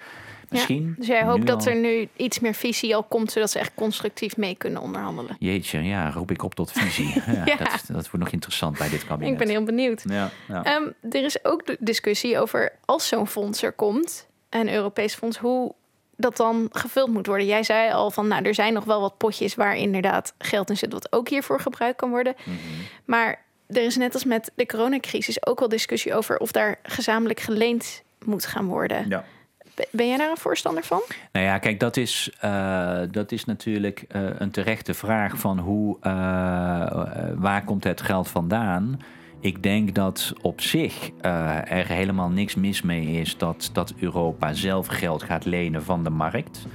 [0.49, 0.95] Misschien.
[0.99, 1.73] Dus jij hoopt dat al.
[1.73, 5.37] er nu iets meer visie al komt, zodat ze echt constructief mee kunnen onderhandelen.
[5.39, 7.15] Jeetje, ja, roep ik op tot visie.
[7.27, 7.57] Ja, Ja.
[7.57, 9.33] Dat, dat wordt nog interessant bij dit kabinet.
[9.33, 10.05] Ik ben heel benieuwd.
[10.09, 10.31] Ja.
[10.49, 15.39] Ehm, er is ook de discussie over als zo'n fonds er komt, een Europees fonds,
[15.39, 15.75] hoe
[16.17, 17.47] dat dan gevuld moet worden.
[17.47, 20.77] Jij zei al van, nou, er zijn nog wel wat potjes waar inderdaad geld in
[20.77, 22.35] zit, wat ook hiervoor gebruikt kan worden.
[22.45, 22.57] Mhm.
[23.05, 27.41] Maar er is net als met de coronacrisis ook wel discussie over of daar gezamenlijk
[27.41, 29.09] geleend moet gaan worden.
[29.09, 29.25] ja.
[29.91, 31.03] Ben jij daar een voorstander van?
[31.33, 35.97] Nou ja, kijk, dat is, eh, dat is natuurlijk eh, een terechte vraag van hoe,
[36.01, 36.13] eh,
[37.35, 39.01] waar komt het geld vandaan?
[39.47, 44.53] Ik denk dat op zich eh, er helemaal niks mis mee is dat, dat Europa
[44.53, 46.67] zelf geld gaat lenen van de markt.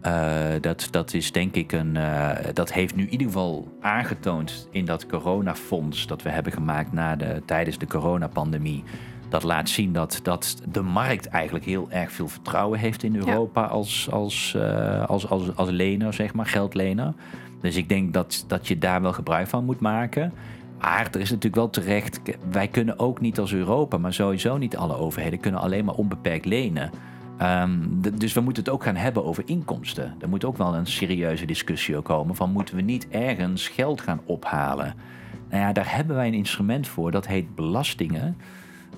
[0.00, 1.96] Eh, dat, dat is denk ik een.
[1.96, 6.92] eh, dat heeft nu in ieder geval aangetoond in dat coronafonds dat we hebben gemaakt
[6.92, 8.84] na de, tijdens de coronapandemie.
[9.28, 13.64] Dat laat zien dat, dat de markt eigenlijk heel erg veel vertrouwen heeft in Europa
[13.64, 14.56] als, als,
[15.06, 17.12] als, als, als lener, zeg maar, geldlener.
[17.60, 20.32] Dus ik denk dat, dat je daar wel gebruik van moet maken.
[20.84, 22.20] Maar er is natuurlijk wel terecht,
[22.50, 26.44] wij kunnen ook niet als Europa, maar sowieso niet alle overheden, kunnen alleen maar onbeperkt
[26.44, 26.90] lenen.
[27.38, 27.78] Ehm,
[28.14, 30.14] dus we moeten het ook gaan hebben over inkomsten.
[30.20, 34.20] Er moet ook wel een serieuze discussie komen van moeten we niet ergens geld gaan
[34.24, 34.94] ophalen?
[35.50, 38.36] Nou ja, daar hebben wij een instrument voor, dat heet belastingen.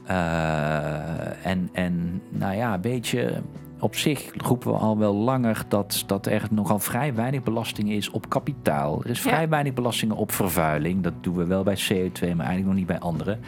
[0.05, 3.43] Eh, en, en nou ja, een beetje
[3.81, 8.11] op zich roepen we al wel langer dat, dat er nogal vrij weinig belasting is
[8.11, 9.03] op kapitaal.
[9.05, 11.03] Er is vrij weinig belastingen op vervuiling.
[11.03, 13.39] Dat doen we wel bij CO2, maar eigenlijk nog niet bij andere.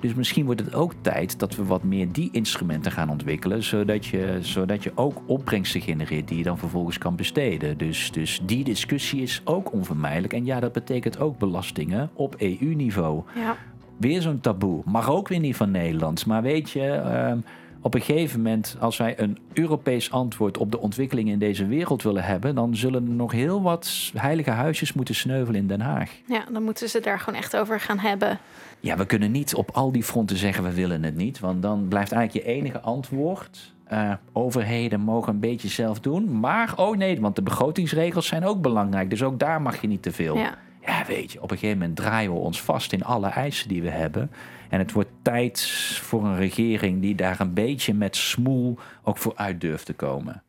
[0.00, 4.06] Dus misschien wordt het ook tijd dat we wat meer die instrumenten gaan ontwikkelen, zodat
[4.06, 7.78] je, zodat je ook opbrengsten genereert die je dan vervolgens kan besteden.
[7.78, 10.32] Dus, dus die discussie is ook onvermijdelijk.
[10.32, 13.56] En ja, dat betekent ook belastingen op EU-niveau Ja.
[13.96, 14.82] weer zo'n taboe.
[14.84, 16.24] Mag ook weer niet van Nederlands.
[16.24, 17.38] Maar weet je, ehm,
[17.82, 22.02] op een gegeven moment, als wij een Europees antwoord op de ontwikkelingen in deze wereld
[22.02, 26.10] willen hebben, dan zullen er nog heel wat heilige huisjes moeten sneuvelen in Den Haag.
[26.26, 28.38] ja, dan moeten ze daar gewoon echt over gaan hebben.
[28.80, 31.40] Ja, we kunnen niet op al die fronten zeggen we willen het niet.
[31.40, 33.72] Want dan blijft eigenlijk je enige antwoord.
[33.84, 36.40] eh, overheden mogen een beetje zelf doen.
[36.40, 39.10] Maar, oh nee, want de begrotingsregels zijn ook belangrijk.
[39.10, 40.36] Dus ook daar mag je niet te veel.
[40.36, 40.54] Ja.
[40.86, 43.82] Ja, weet je, op een gegeven moment draaien we ons vast in alle eisen die
[43.82, 44.30] we hebben.
[44.68, 45.70] En het wordt tijd
[46.02, 50.42] voor een regering die daar een beetje met smoel ook voor uit durft te komen.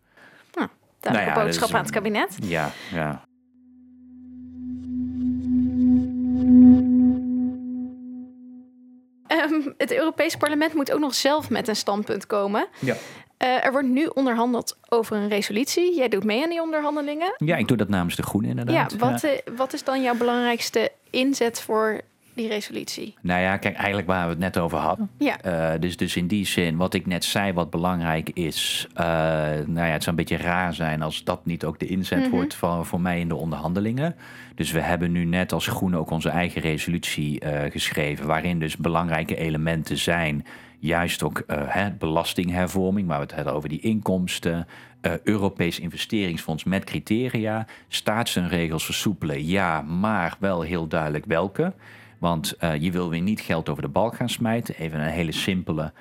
[1.11, 2.37] Nou ja, dat boodschap aan het kabinet.
[2.41, 3.25] Ja, ja.
[9.27, 12.67] Ehm, het Europees Parlement moet ook nog zelf met een standpunt komen.
[12.79, 12.95] Ja.
[13.43, 15.95] Eh, er wordt nu onderhandeld over een resolutie.
[15.95, 17.35] Jij doet mee aan die onderhandelingen.
[17.37, 18.91] Ja, ik doe dat namens de Groenen inderdaad.
[18.91, 22.01] Ja, wat, eh, wat is dan jouw belangrijkste inzet voor
[22.33, 23.15] die resolutie?
[23.21, 25.09] Nou ja, kijk, eigenlijk waar we het net over hadden.
[25.17, 25.41] Ja.
[25.41, 28.87] Eh, dus, dus in die zin, wat ik net zei, wat belangrijk is.
[28.93, 29.05] eh,
[29.65, 32.29] nou ja, het zou een beetje raar zijn als dat niet ook de inzet Mhm.
[32.29, 34.15] wordt van, voor mij in de onderhandelingen.
[34.55, 38.27] Dus we hebben nu net als Groene ook onze eigen resolutie geschreven.
[38.27, 40.45] Waarin dus belangrijke elementen zijn.
[40.83, 44.67] Juist ook eh, belastinghervorming, waar we het hadden over die inkomsten.
[45.01, 47.65] eh, Europees investeringsfonds met criteria.
[47.87, 51.73] Staatssteunregels versoepelen, ja, maar wel heel duidelijk welke.
[52.17, 54.75] Want eh, je wil weer niet geld over de balk gaan smijten.
[54.75, 55.91] Even een hele simpele.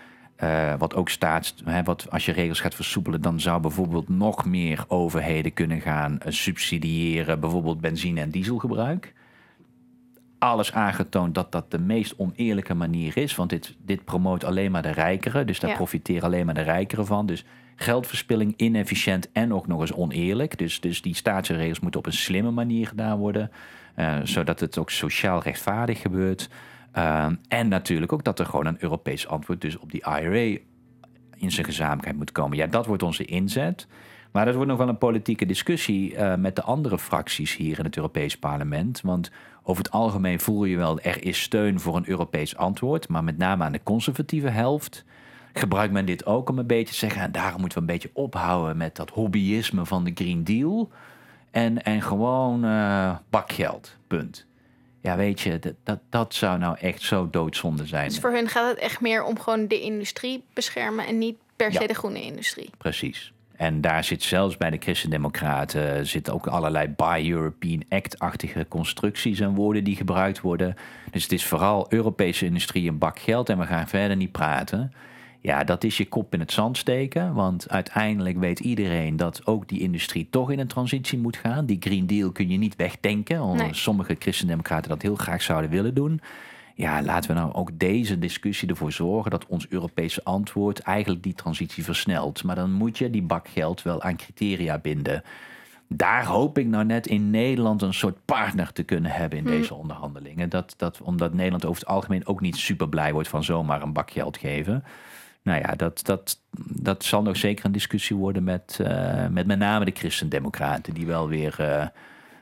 [0.78, 4.84] wat ook staat, hè, wat, als je regels gaat versoepelen, dan zou bijvoorbeeld nog meer
[4.88, 9.12] overheden kunnen gaan subsidiëren, bijvoorbeeld benzine- en dieselgebruik.
[10.42, 14.82] Alles aangetoond dat dat de meest oneerlijke manier is, want dit, dit promoot alleen maar
[14.82, 15.76] de rijkeren, dus daar Ja.
[15.76, 17.26] profiteren alleen maar de rijkeren van.
[17.26, 17.44] Dus
[17.76, 20.58] geldverspilling, inefficiënt en ook nog eens oneerlijk.
[20.58, 23.50] Dus, dus die staatsregels moeten op een slimme manier gedaan worden,
[23.94, 26.48] eh, zodat het ook sociaal rechtvaardig gebeurt.
[26.92, 30.58] Ehm, en natuurlijk ook dat er gewoon een Europees antwoord dus op die IRA
[31.36, 32.56] in zijn gezamenlijkheid moet komen.
[32.56, 33.86] Ja, dat wordt onze inzet.
[34.32, 37.84] Maar dat wordt nog wel een politieke discussie eh, met de andere fracties hier in
[37.84, 39.00] het Europees Parlement.
[39.00, 39.30] Want
[39.62, 43.08] over het algemeen voel je wel, er is steun voor een Europees antwoord.
[43.08, 45.04] Maar met name aan de conservatieve helft
[45.52, 47.22] gebruikt men dit ook om een beetje te zeggen...
[47.22, 50.90] en daarom moeten we een beetje ophouden met dat hobbyisme van de Green Deal...
[51.50, 54.46] en, en gewoon eh, bakgeld, punt.
[55.00, 58.08] Ja, weet je, dat, dat, dat zou nou echt zo doodzonde zijn.
[58.08, 61.72] Dus voor hun gaat het echt meer om gewoon de industrie beschermen en niet per
[61.72, 61.86] se Ja.
[61.86, 62.70] de groene industrie.
[62.78, 63.32] Precies.
[63.62, 69.54] En daar zit zelfs bij de Christendemocraten zitten ook allerlei Buy European Act-achtige constructies en
[69.54, 70.74] woorden die gebruikt worden.
[71.10, 74.92] Dus het is vooral Europese industrie een bak geld en we gaan verder niet praten.
[75.40, 77.34] Ja, dat is je kop in het zand steken.
[77.34, 81.66] Want uiteindelijk weet iedereen dat ook die industrie toch in een transitie moet gaan.
[81.66, 83.42] Die Green Deal kun je niet wegdenken.
[83.42, 83.74] Omdat Nee.
[83.74, 86.20] sommige Christendemocraten dat heel graag zouden willen doen.
[86.74, 91.34] Ja, laten we nou ook deze discussie ervoor zorgen dat ons Europese antwoord eigenlijk die
[91.34, 92.44] transitie versnelt.
[92.44, 95.22] Maar dan moet je die bak geld wel aan criteria binden.
[95.88, 99.74] Daar hoop ik nou net in Nederland een soort partner te kunnen hebben in deze
[99.74, 100.48] onderhandelingen.
[100.48, 103.92] Dat, dat, omdat Nederland over het algemeen ook niet super blij wordt van zomaar een
[103.92, 104.84] bak geld geven.
[105.42, 109.58] Nou ja, dat, dat, dat zal nog zeker een discussie worden met, eh, met met
[109.58, 111.86] name de Christendemocraten, die wel weer, eh,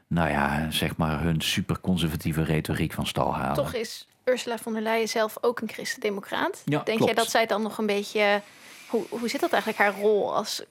[0.07, 3.55] nou ja, zeg maar hun superconservatieve retoriek van stal halen.
[3.55, 6.63] Toch is Ursula von der Leyen zelf ook een christendemocraat.
[6.65, 7.05] Ja, Denk klopt.
[7.05, 8.43] jij dat zij dan nog een beetje...
[8.89, 10.63] Hoe, hoe zit dat eigenlijk, haar rol als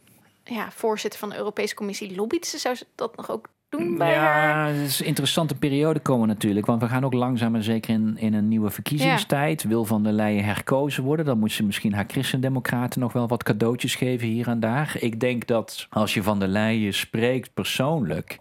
[0.43, 2.15] ja, voorzitter van de Europese Commissie?
[2.15, 2.57] Lobbyt ze?
[2.57, 4.67] Zou ze dat nog ook doen bij haar?
[4.71, 6.65] Ja, het is een interessante periode komen natuurlijk.
[6.65, 9.63] Want we gaan ook langzaam en zeker in, in een nieuwe verkiezingstijd.
[9.63, 13.43] Wil Van der Leyen herkozen worden, dan moet ze misschien haar christendemocraten nog wel wat
[13.43, 14.95] cadeautjes geven hier en daar.
[14.99, 18.39] Ik denk dat als je Van der Leyen spreekt persoonlijk,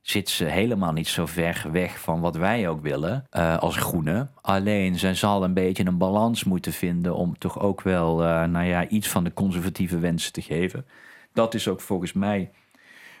[0.00, 4.28] zit ze helemaal niet zo ver weg van wat wij ook willen eh, als groene.
[4.40, 8.64] Alleen zij zal een beetje een balans moeten vinden om toch ook wel eh, nou
[8.66, 10.86] ja, iets van de conservatieve wensen te geven.
[11.32, 12.50] Dat is ook volgens mij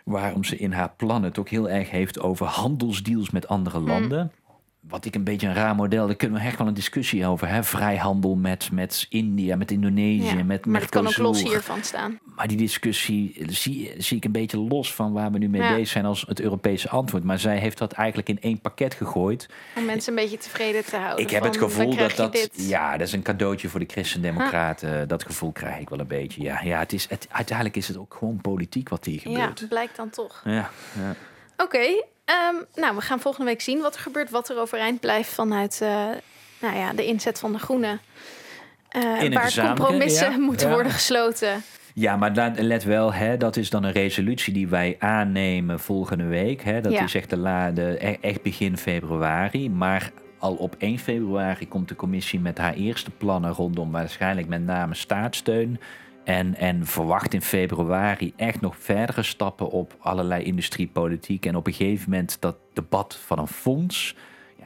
[0.04, 3.86] waarom ze in haar plannen het ook heel erg heeft over handelsdeals met andere Hmm.
[3.86, 4.32] landen.
[4.80, 7.48] Wat ik een beetje een raar model, daar kunnen we echt wel een discussie over.
[7.48, 7.62] Hè?
[7.64, 12.18] Vrijhandel met, met India, met Indonesië, Ja, met maar dat kan ook los hiervan staan.
[12.36, 15.70] Maar die discussie zie, zie ik een beetje los van waar we nu mee Ja.
[15.74, 17.24] bezig zijn als het Europese antwoord.
[17.24, 19.48] Maar zij heeft dat eigenlijk in één pakket gegooid.
[19.76, 21.24] Om mensen een beetje tevreden te houden.
[21.24, 22.32] Ik heb het gevoel dat dat.
[22.32, 22.50] dit.
[22.68, 25.08] Ja, dat is een cadeautje voor de Christendemocraten.
[25.08, 26.42] Dat gevoel krijg ik wel een beetje.
[26.42, 29.66] Ja, ja het is, het, uiteindelijk is het ook gewoon politiek wat hier Ja, gebeurt.
[29.68, 30.40] blijkt dan toch.
[30.44, 31.14] Ja, ja.
[31.56, 35.30] Oké, ehm, nou, we gaan volgende week zien wat er gebeurt, wat er overeind blijft
[35.32, 36.06] vanuit eh,
[36.60, 38.00] nou ja, de inzet van de Groenen.
[38.88, 40.74] Eh, een waar compromissen ja, moeten ja.
[40.74, 41.62] worden gesloten.
[41.94, 46.62] Ja, maar let wel, hè, dat is dan een resolutie die wij aannemen volgende week.
[46.62, 46.80] Hè.
[46.80, 47.02] Dat Ja.
[47.02, 49.70] is echt, de la, de, e- echt begin februari.
[49.70, 54.64] Maar al op 1 februari komt de commissie met haar eerste plannen rondom waarschijnlijk met
[54.64, 55.80] name staatssteun.
[56.24, 61.46] En, en verwacht in februari echt nog verdere stappen op allerlei industriepolitiek.
[61.46, 64.16] En op een gegeven moment dat debat van een fonds.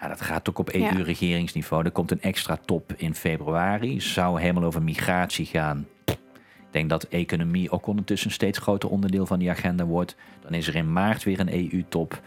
[0.01, 0.69] Ja, dat gaat ook op.
[0.69, 1.85] EU-regeringsniveau.
[1.85, 4.01] Er komt een extra top in februari.
[4.01, 5.87] Zou helemaal over migratie gaan.
[6.05, 10.17] Ik denk dat economie ook ondertussen een steeds groter onderdeel van die agenda wordt.
[10.41, 12.21] Dan is er in maart weer een EU-top.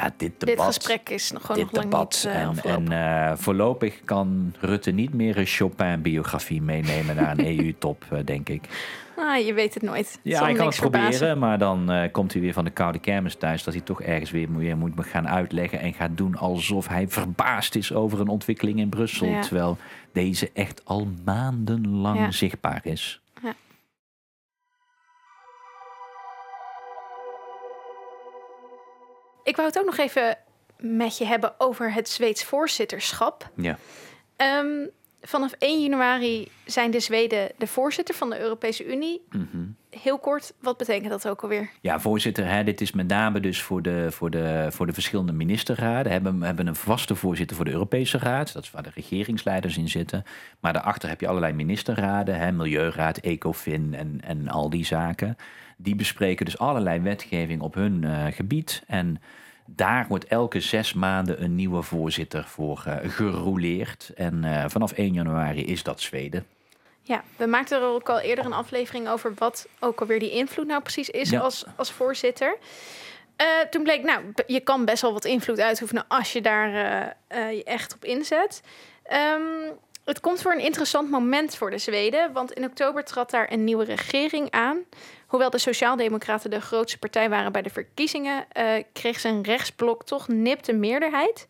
[0.00, 2.28] Ja, dit debat, Dit gesprek is nog gewoon dit nog debat.
[2.54, 8.04] niet eh, en eh, voorlopig kan Rutte niet meer een Chopin-biografie meenemen naar een EU-top,
[8.10, 8.62] eh, denk ik.
[9.16, 10.18] Ah, je weet het nooit.
[10.22, 11.10] Ja, ik kan het verbazen.
[11.10, 13.64] proberen, maar dan komt hij weer van de koude kermis thuis...
[13.64, 15.80] dat hij toch ergens weer, weer moet gaan uitleggen...
[15.80, 19.26] en gaat doen alsof hij verbaasd is over een ontwikkeling in Brussel...
[19.26, 19.40] Ja.
[19.40, 19.76] terwijl
[20.12, 22.30] deze echt al maandenlang Ja.
[22.30, 23.20] zichtbaar is.
[29.48, 30.36] Ik wou het ook nog even
[30.78, 33.50] met je hebben over het Zweeds voorzitterschap.
[33.54, 33.78] Ja.
[34.36, 34.86] Ehm,
[35.20, 39.22] vanaf 1 januari zijn de Zweden de voorzitter van de Europese Unie.
[39.30, 39.66] Mhm.
[39.90, 41.70] Heel kort, wat betekent dat ook alweer?
[41.80, 45.32] Ja, voorzitter, hè, dit is met name dus voor de, voor de, voor de verschillende
[45.32, 46.04] ministerraden.
[46.04, 48.52] We hebben, hebben een vaste voorzitter voor de Europese Raad.
[48.52, 50.24] Dat is waar de regeringsleiders in zitten.
[50.60, 52.38] Maar daarachter heb je allerlei ministerraden.
[52.38, 55.36] Hè, Milieuraad, Ecofin en, en al die zaken.
[55.80, 58.82] Die bespreken dus allerlei wetgeving op hun eh, gebied.
[58.86, 59.22] En
[59.66, 64.10] daar wordt elke zes maanden een nieuwe voorzitter voor uh, gerouleerd.
[64.14, 66.46] En uh, vanaf 1 januari is dat Zweden.
[67.02, 70.66] Ja, we maakten er ook al eerder een aflevering over wat ook alweer die invloed
[70.66, 71.40] nou precies is ja.
[71.40, 72.56] als, als voorzitter.
[73.40, 76.70] Uh, toen bleek, nou, je kan best wel wat invloed uitoefenen als je daar
[77.28, 78.62] je echt op inzet.
[79.12, 83.52] Um, het komt voor een interessant moment voor de Zweden, want in oktober trad daar
[83.52, 84.78] een nieuwe regering aan.
[85.28, 90.28] Hoewel de Sociaaldemocraten de grootste partij waren bij de verkiezingen, uh, kreeg zijn rechtsblok toch
[90.28, 91.46] nipte meerderheid.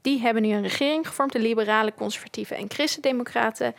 [0.00, 3.74] Die hebben nu een regering gevormd, de liberale, conservatieve en christendemocraten.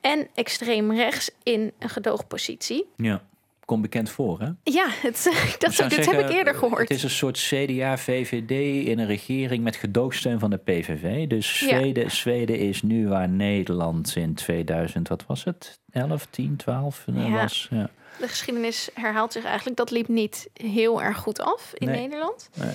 [0.00, 2.86] En extreem rechts in een gedoogpositie.
[2.96, 3.22] Ja
[3.66, 4.50] komt bekend voor, hè?
[4.62, 5.24] Ja, het,
[5.58, 6.78] dat, dit zeggen, heb ik eerder gehoord.
[6.78, 8.50] Het is een soort CDA-VVD
[8.86, 11.26] in een regering met gedoogsteun van de PVV.
[11.26, 12.08] Dus Zweden, ja.
[12.08, 15.80] Zweden is nu waar Nederland in 2000, wat was het?
[15.90, 17.30] 11, 10, 12 ja.
[17.30, 17.68] was.
[17.70, 17.90] Ja.
[18.18, 19.76] De geschiedenis herhaalt zich eigenlijk.
[19.76, 22.00] Dat liep niet heel erg goed af in nee.
[22.00, 22.48] Nederland.
[22.54, 22.72] Nee.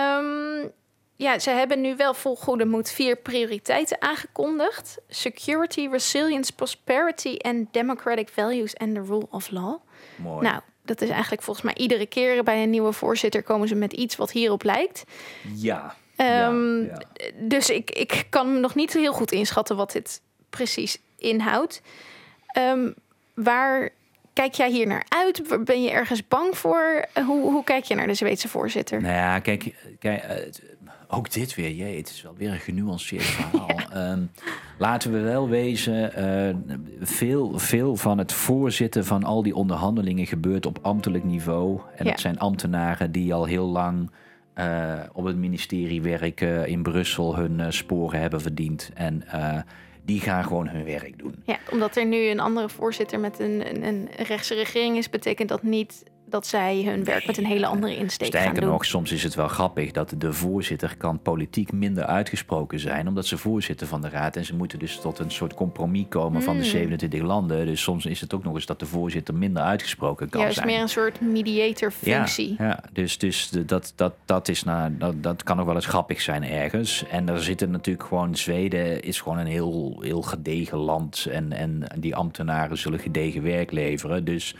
[0.00, 0.72] Um,
[1.16, 7.68] ja, ze hebben nu wel vol goede moed vier prioriteiten aangekondigd: security, resilience, prosperity en
[7.70, 9.76] democratic values and the rule of law.
[10.16, 10.42] Mooi.
[10.42, 13.92] Nou, dat is eigenlijk volgens mij iedere keer bij een nieuwe voorzitter komen ze met
[13.92, 15.04] iets wat hierop lijkt.
[15.54, 15.96] Ja.
[16.16, 17.30] Um, ja, ja.
[17.34, 21.82] Dus ik, ik kan nog niet heel goed inschatten wat dit precies inhoudt.
[22.58, 22.94] Um,
[23.34, 23.90] waar
[24.36, 25.64] kijk jij hier naar uit?
[25.64, 27.04] Ben je ergens bang voor?
[27.14, 29.00] Hoe, hoe kijk je naar de Zweedse voorzitter?
[29.00, 33.22] Nou ja, kijk, kijk uh, ook dit weer, jee, het is wel weer een genuanceerd
[33.22, 33.68] verhaal.
[33.92, 34.10] ja.
[34.12, 34.30] um,
[34.78, 40.66] laten we wel wezen, uh, veel, veel van het voorzitten van al die onderhandelingen gebeurt
[40.66, 41.80] op ambtelijk niveau.
[41.96, 42.10] En Ja.
[42.10, 44.10] dat zijn ambtenaren die al heel lang
[44.58, 48.90] uh, op het ministerie werken, in Brussel hun uh, sporen hebben verdiend.
[48.94, 49.24] En
[50.06, 51.42] die gaan gewoon hun werk doen.
[51.44, 55.48] Ja, omdat er nu een andere voorzitter met een, een, een rechtse regering is, betekent
[55.48, 58.70] dat niet dat zij hun werk met een hele andere insteek gaan Sterker doen.
[58.70, 63.26] nog, soms is het wel grappig dat de voorzitter kan politiek minder uitgesproken zijn, omdat
[63.26, 66.56] ze voorzitter van de raad en ze moeten dus tot een soort compromis komen van
[66.56, 66.70] de Hmm.
[66.70, 67.66] 27 landen.
[67.66, 70.66] Dus soms is het ook nog eens dat de voorzitter minder uitgesproken kan Juist zijn.
[70.66, 72.54] meer een soort mediator Ja, functie.
[72.58, 76.20] ja, dus, dus dat, dat, dat, is nou, dat, dat kan nog wel eens grappig
[76.20, 77.04] zijn ergens.
[77.10, 81.26] En er zitten natuurlijk gewoon, Zweden is gewoon een heel, heel gedegen land.
[81.30, 84.24] En, en die ambtenaren zullen gedegen werk leveren.
[84.24, 84.54] Dus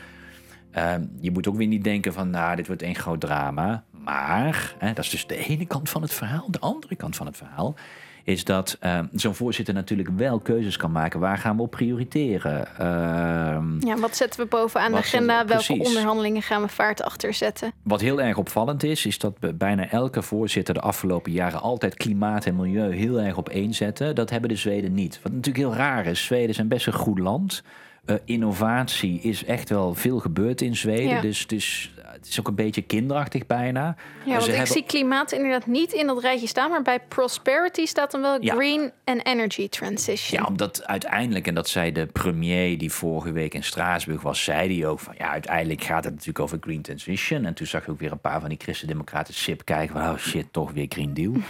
[0.77, 3.83] ehm, je moet ook weer niet denken van, nou, dit wordt één groot drama.
[4.03, 6.47] Maar, hè, dat is dus de ene kant van het verhaal.
[6.51, 7.75] De andere kant van het verhaal
[8.23, 11.19] is dat ehm, zo'n voorzitter natuurlijk wel keuzes kan maken.
[11.19, 12.77] Waar gaan we op prioriteren?
[12.77, 15.45] Ehm, Ja, wat zetten we bovenaan de we- agenda?
[15.45, 17.71] Welke onderhandelingen gaan we vaart achter zetten?
[17.83, 21.95] Wat heel erg opvallend is, is dat bij- bijna elke voorzitter de afgelopen jaren altijd
[21.95, 24.15] klimaat en milieu heel erg op één zetten.
[24.15, 25.19] Dat hebben de Zweden niet.
[25.23, 26.25] Wat natuurlijk heel raar is.
[26.25, 27.63] Zweden is een best een goed land.
[28.07, 31.07] Eh, innovatie is echt wel veel gebeurd in Zweden.
[31.07, 31.21] Ja.
[31.21, 33.81] Dus, dus eh, het is ook een beetje kinderachtig bijna.
[33.85, 36.99] Ja, Ze want ik hebben- zie klimaat inderdaad niet in dat rijtje staan, maar bij
[36.99, 38.53] prosperity staat dan wel Ja.
[38.55, 40.39] green and energy transition.
[40.41, 44.67] Ja, omdat uiteindelijk, en dat zei de premier die vorige week in Straatsburg was, zei
[44.67, 47.45] die ook van ja, uiteindelijk gaat het natuurlijk over green transition.
[47.45, 50.17] En toen zag je ook weer een paar van die christendemocraten sip kijken van oh
[50.17, 51.33] shit, toch weer Green Deal.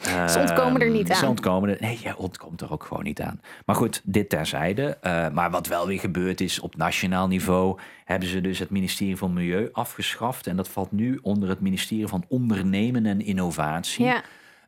[0.00, 1.30] Ze ontkomen er niet Ehm, Ze aan.
[1.30, 3.40] ontkomen er, nee, je ontkomt er ook gewoon niet aan.
[3.66, 4.98] Maar goed, dit terzijde.
[5.02, 9.16] Uh, maar wat wel weer gebeurd is op nationaal niveau, hebben ze dus het ministerie
[9.16, 10.46] van Milieu afgeschaft.
[10.46, 14.04] En dat valt nu onder het ministerie van Ondernemen en Innovatie.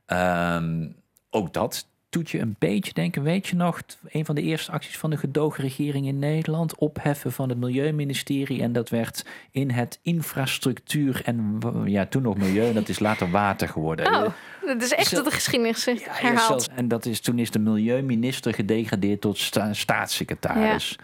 [0.06, 0.56] Ja.
[0.56, 0.96] Um,
[1.30, 3.22] ook dat doet je een beetje denken.
[3.22, 7.48] Weet je nog, een van de eerste acties van de gedoogregering in Nederland, opheffen van
[7.48, 8.62] het Milieuministerie.
[8.62, 13.68] En dat werd in het infrastructuur en ja, toen nog milieu, dat is later water
[13.68, 14.06] geworden.
[14.06, 14.30] Oh,
[14.66, 16.46] dat is echt Zo- de geschiedenis Ja, herhaald.
[16.46, 20.98] zelfs- en dat is, toen is de milieuminister gedegradeerd tot sta- staatssecretaris.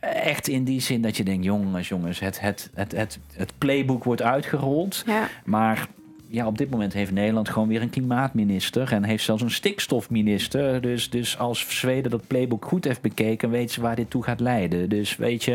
[0.00, 4.04] Echt in die zin dat je denkt, jongens, jongens, het, het, het, het, het playbook
[4.04, 5.02] wordt uitgerold.
[5.06, 5.28] Ja.
[5.44, 5.86] Maar
[6.30, 10.80] ja, op dit moment heeft Nederland gewoon weer een klimaatminister en heeft zelfs een stikstofminister.
[10.80, 14.40] Dus, dus als Zweden dat playbook goed heeft bekeken, weten ze waar dit toe gaat
[14.40, 14.88] leiden.
[14.88, 15.52] Dus weet je,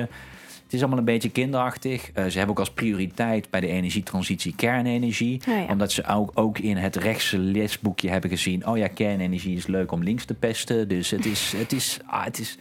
[0.64, 2.10] het is allemaal een beetje kinderachtig.
[2.10, 5.42] Uh, ze hebben ook als prioriteit bij de energietransitie kernenergie.
[5.46, 5.66] Ja.
[5.70, 8.68] Omdat ze ook, ook in het rechtse lesboekje hebben gezien...
[8.68, 10.88] oh ja, kernenergie is leuk om links te pesten.
[10.88, 11.54] Dus het is...
[11.58, 12.58] Het is, ah, het is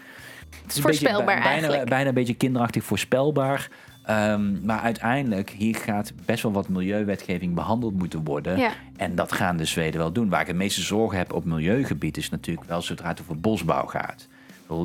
[0.63, 1.89] het is een Voorspelbaar beetje, bij- bijna, eigenlijk.
[1.89, 3.69] bijna een beetje kinderachtig voorspelbaar.
[4.03, 8.59] Ehm, maar uiteindelijk, hier gaat best wel wat milieuwetgeving behandeld moeten worden.
[8.59, 8.73] Ja.
[8.97, 10.29] En dat gaan de Zweden wel doen.
[10.29, 13.87] Waar ik het meeste zorgen heb op milieugebied is natuurlijk wel zodra het over bosbouw
[13.87, 14.29] gaat.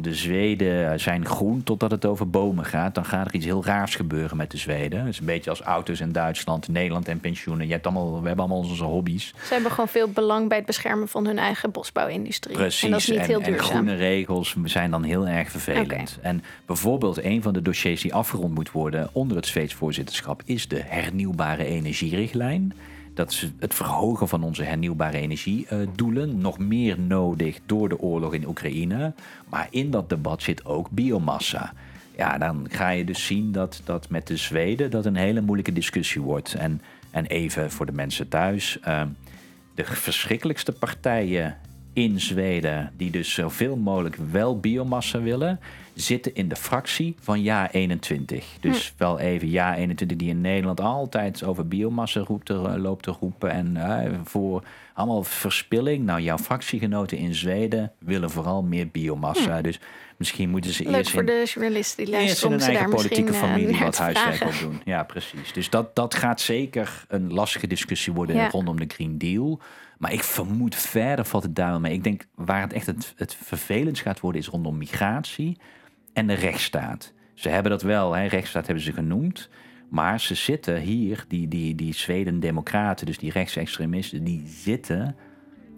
[0.01, 2.95] De Zweden zijn groen totdat het over bomen gaat.
[2.95, 4.99] Dan gaat er iets heel raars gebeuren met de Zweden.
[4.99, 7.67] Het is een beetje als auto's in Duitsland, Nederland en pensioenen.
[7.67, 9.33] Je hebt allemaal, we hebben allemaal onze hobby's.
[9.43, 12.55] Ze hebben gewoon veel belang bij het beschermen van hun eigen bosbouwindustrie.
[12.55, 12.83] Precies.
[12.83, 16.17] En dat is niet heel en groene regels zijn dan heel erg vervelend.
[16.21, 20.67] En bijvoorbeeld een van de dossiers die afgerond moet worden onder het Zweeds voorzitterschap is
[20.67, 22.73] de hernieuwbare energierichtlijn.
[23.17, 26.37] Dat is het verhogen van onze hernieuwbare energiedoelen.
[26.37, 29.13] Nog meer nodig door de oorlog in Oekraïne.
[29.49, 31.73] Maar in dat debat zit ook biomassa.
[32.17, 35.73] Ja, dan ga je dus zien dat, dat met de Zweden dat een hele moeilijke
[35.73, 36.53] discussie wordt.
[36.53, 38.77] En, en even voor de mensen thuis.
[38.87, 39.01] Uh,
[39.75, 41.57] de verschrikkelijkste partijen
[41.93, 45.59] in Zweden, die dus zoveel mogelijk wel biomassa willen,
[45.99, 48.45] zitten in de fractie van Ja 21.
[48.59, 48.93] Dus hm.
[49.03, 53.51] wel even Ja 21 die in Nederland altijd over biomassa roept, er, loopt te roepen
[53.51, 56.05] en uh, voor allemaal verspilling.
[56.05, 59.57] Nou, jouw fractiegenoten in Zweden willen vooral meer biomassa.
[59.57, 59.63] Hm.
[59.63, 59.79] Dus
[60.17, 62.95] misschien moeten ze Leuk eerst voor in, de journalisten die luisteren eerst in ze eigen
[62.95, 64.81] politieke misschien, familie wat huiswerk op doen.
[64.85, 65.53] Ja, precies.
[65.53, 68.49] Dus dat, dat gaat zeker een lastige discussie worden Ja.
[68.49, 69.59] rondom de Green Deal.
[69.97, 71.93] Maar ik vermoed verder valt het daar wel mee.
[71.93, 75.57] Ik denk waar het echt het, het vervelend gaat worden is rondom migratie
[76.17, 77.13] en de rechtsstaat.
[77.33, 79.49] Ze hebben dat wel, hè, rechtsstaat hebben ze genoemd.
[79.89, 85.15] Maar ze zitten hier, die, die, die Zweden-democraten, dus die rechtsextremisten, die zitten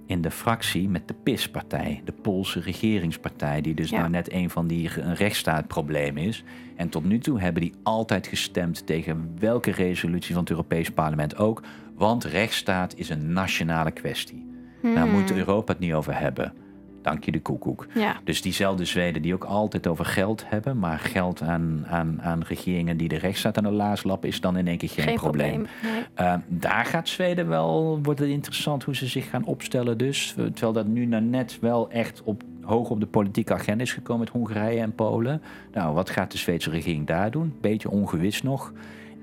[0.05, 3.97] in de fractie met de PIS-partij, de Poolse regeringspartij, die dus Ja.
[3.97, 6.43] nou net een van die een rechtsstaatprobleem is.
[6.75, 11.37] En tot nu toe hebben die altijd gestemd tegen welke resolutie van het Europees Parlement
[11.37, 11.63] ook,
[11.95, 14.47] want rechtsstaat is een nationale kwestie.
[14.81, 15.11] Daar Hmm.
[15.11, 16.53] moet Europa het niet over hebben.
[17.01, 17.87] Dank je de koekoek.
[17.93, 18.15] Ja.
[18.23, 22.97] Dus diezelfde Zweden die ook altijd over geld hebben, maar geld aan, aan, aan regeringen
[22.97, 25.67] die de rechtsstaat aan de laars lappen, is dan in één keer geen, Geen probleem.
[25.81, 26.05] probleem.
[26.17, 26.27] Nee.
[26.27, 30.35] Uh, daar gaat Zweden wel, wordt het interessant hoe ze zich gaan opstellen dus.
[30.37, 33.93] Uh, Terwijl dat nu nou net wel echt op, hoog op de politieke agenda is
[33.93, 35.41] gekomen met Hongarije en Polen.
[35.73, 37.53] Nou, wat gaat de Zweedse regering daar doen?
[37.61, 38.73] Beetje ongewis nog.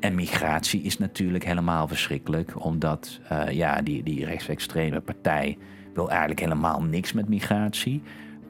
[0.00, 5.58] En migratie is natuurlijk helemaal verschrikkelijk, omdat uh, ja, die, die rechtsextreme partij
[5.96, 8.02] wil eigenlijk helemaal niks met migratie.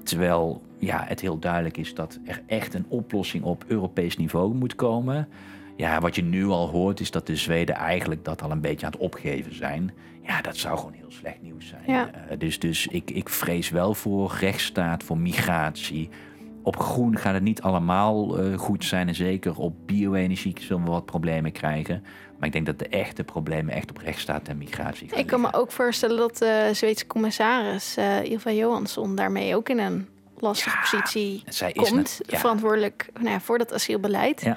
[0.03, 4.75] Terwijl ja, het heel duidelijk is dat er echt een oplossing op Europees niveau moet
[4.75, 5.29] komen.
[5.77, 8.87] Ja, wat je nu al hoort is dat de Zweden eigenlijk dat al een beetje
[8.87, 9.91] aan het opgeven zijn.
[10.23, 11.83] Ja, dat zou gewoon heel slecht nieuws zijn.
[11.87, 12.11] Ja.
[12.31, 16.09] Uh, dus dus ik, ik vrees wel voor rechtsstaat, voor migratie.
[16.67, 19.09] Op groen gaat het niet allemaal uh, goed zijn.
[19.09, 22.05] En zeker op bio-energie zullen we wat problemen krijgen.
[22.39, 25.41] Maar ik denk dat de echte problemen echt op rechtsstaat en migratie gaan Ik kan
[25.41, 30.07] me ook voorstellen dat de Zweedse commissaris uh, Ilva Johansson daarmee ook in een
[30.39, 31.95] lastige Ja, positie zij is komt.
[31.95, 32.39] net- ja.
[32.39, 34.41] Verantwoordelijk nou ja, voor dat asielbeleid.
[34.41, 34.57] Ja,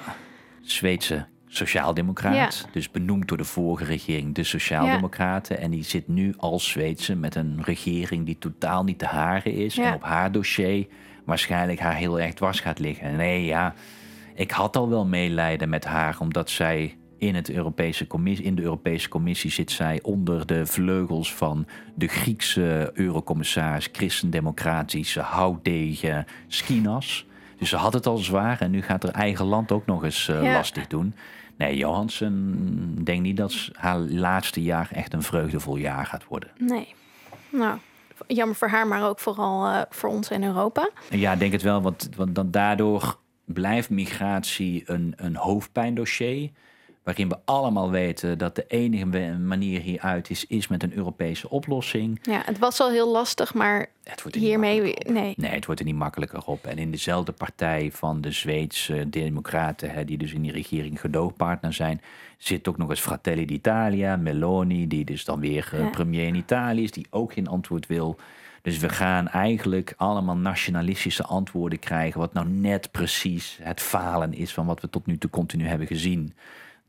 [0.61, 2.67] Zweedse sociaaldemocraat.
[2.71, 5.59] Dus benoemd door de vorige regering, de Sociaaldemocraten.
[5.59, 9.75] En die zit nu als Zweedse met een regering die totaal niet de hare is.
[9.75, 9.83] Ja.
[9.83, 10.87] En op haar dossier
[11.29, 13.15] waarschijnlijk haar heel erg dwars gaat liggen.
[13.15, 13.73] Nee, ja,
[14.35, 18.61] ik had al wel meelijden met haar, omdat zij in, het Europese commissie, in de
[18.61, 21.65] Europese Commissie zit zij onder de vleugels van
[21.95, 27.25] de Griekse eurocommissaris, christendemocratische houtdegen Skinas.
[27.57, 30.27] Dus ze had het al zwaar en nu gaat haar eigen land ook nog eens
[30.27, 30.53] uh, Ja.
[30.53, 31.13] lastig doen.
[31.57, 36.49] Nee, Johansen, denk niet dat haar laatste jaar echt een vreugdevol jaar gaat worden.
[36.57, 36.93] Nee.
[37.49, 37.77] Nou,
[38.27, 40.89] jammer voor haar, maar ook vooral uh, voor ons in Europa.
[41.09, 46.49] Ja, denk het wel, want, want dan daardoor blijft migratie een, een hoofdpijndossier.
[47.09, 49.05] Waarin we allemaal weten dat de enige
[49.37, 52.19] manier hieruit is, is met een Europese oplossing.
[52.21, 54.81] Ja, het was al heel lastig, maar Het wordt er hiermee...
[55.07, 55.33] Nee.
[55.37, 56.65] Nee, het wordt er niet makkelijker op.
[56.65, 61.73] En in dezelfde partij van de Zweedse democraten, hè, die dus in die regering gedoogpartner
[61.73, 62.01] zijn,
[62.37, 65.89] zit ook nog eens Fratelli d'Italia, Meloni, die dus dan weer Ja.
[65.89, 68.19] premier in Italië is, die ook geen antwoord wil.
[68.61, 74.53] Dus we gaan eigenlijk allemaal nationalistische antwoorden krijgen, wat nou net precies het falen is
[74.53, 76.33] van wat we tot nu toe continu hebben gezien.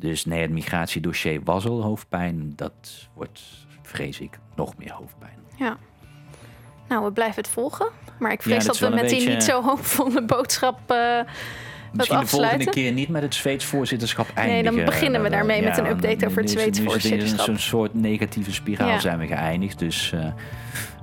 [0.00, 2.52] Dus nee, het migratiedossier was al hoofdpijn.
[2.56, 3.42] Dat wordt,
[3.82, 5.38] vrees ik, nog meer hoofdpijn.
[5.56, 5.76] Ja.
[6.88, 7.88] Nou, we blijven het volgen.
[8.18, 11.20] Maar ik Ja, vrees dat we met die niet zo hoopvolle boodschap uh,
[11.92, 14.76] Misschien de volgende keer niet met het Zweeds voorzitterschap Nee, eindigen.
[14.76, 17.48] dan beginnen we Eh, daarmee met een update over het Zweeds voorzitterschap.
[17.48, 18.98] Een soort negatieve spiraal Ja.
[18.98, 19.78] zijn we geëindigd.
[19.78, 20.26] Dus uh,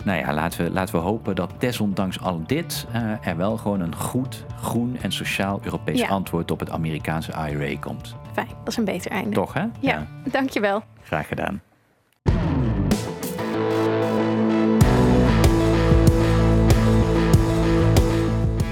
[0.03, 3.79] nou ja, laten we, laten we hopen dat desondanks al dit uh, er wel gewoon
[3.79, 6.07] een goed, groen en sociaal Europees Ja.
[6.07, 8.15] antwoord op het Amerikaanse IRA komt.
[8.37, 9.29] Fijn, dat is een beter einde.
[9.35, 9.65] Toch hè?
[9.79, 10.83] Ja, dankjewel.
[11.03, 11.61] Graag gedaan.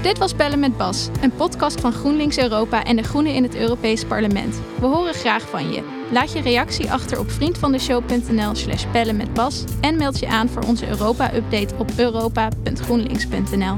[0.02, 3.56] Dit was Bellen met Bas, een podcast van GroenLinks Europa en de Groenen in het
[3.56, 4.60] Europees Parlement.
[4.80, 5.82] We horen graag van je.
[6.12, 10.62] Laat je reactie achter op vriendvandeshow.nl slash bellen met Bas en meld je aan voor
[10.62, 13.74] onze Europa-update op europa.groenlinks.nl.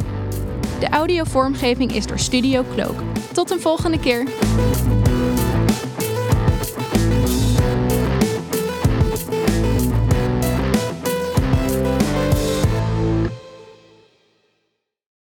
[0.80, 2.96] De audiovormgeving is door Studio Cloak.
[3.32, 4.26] Tot een volgende keer!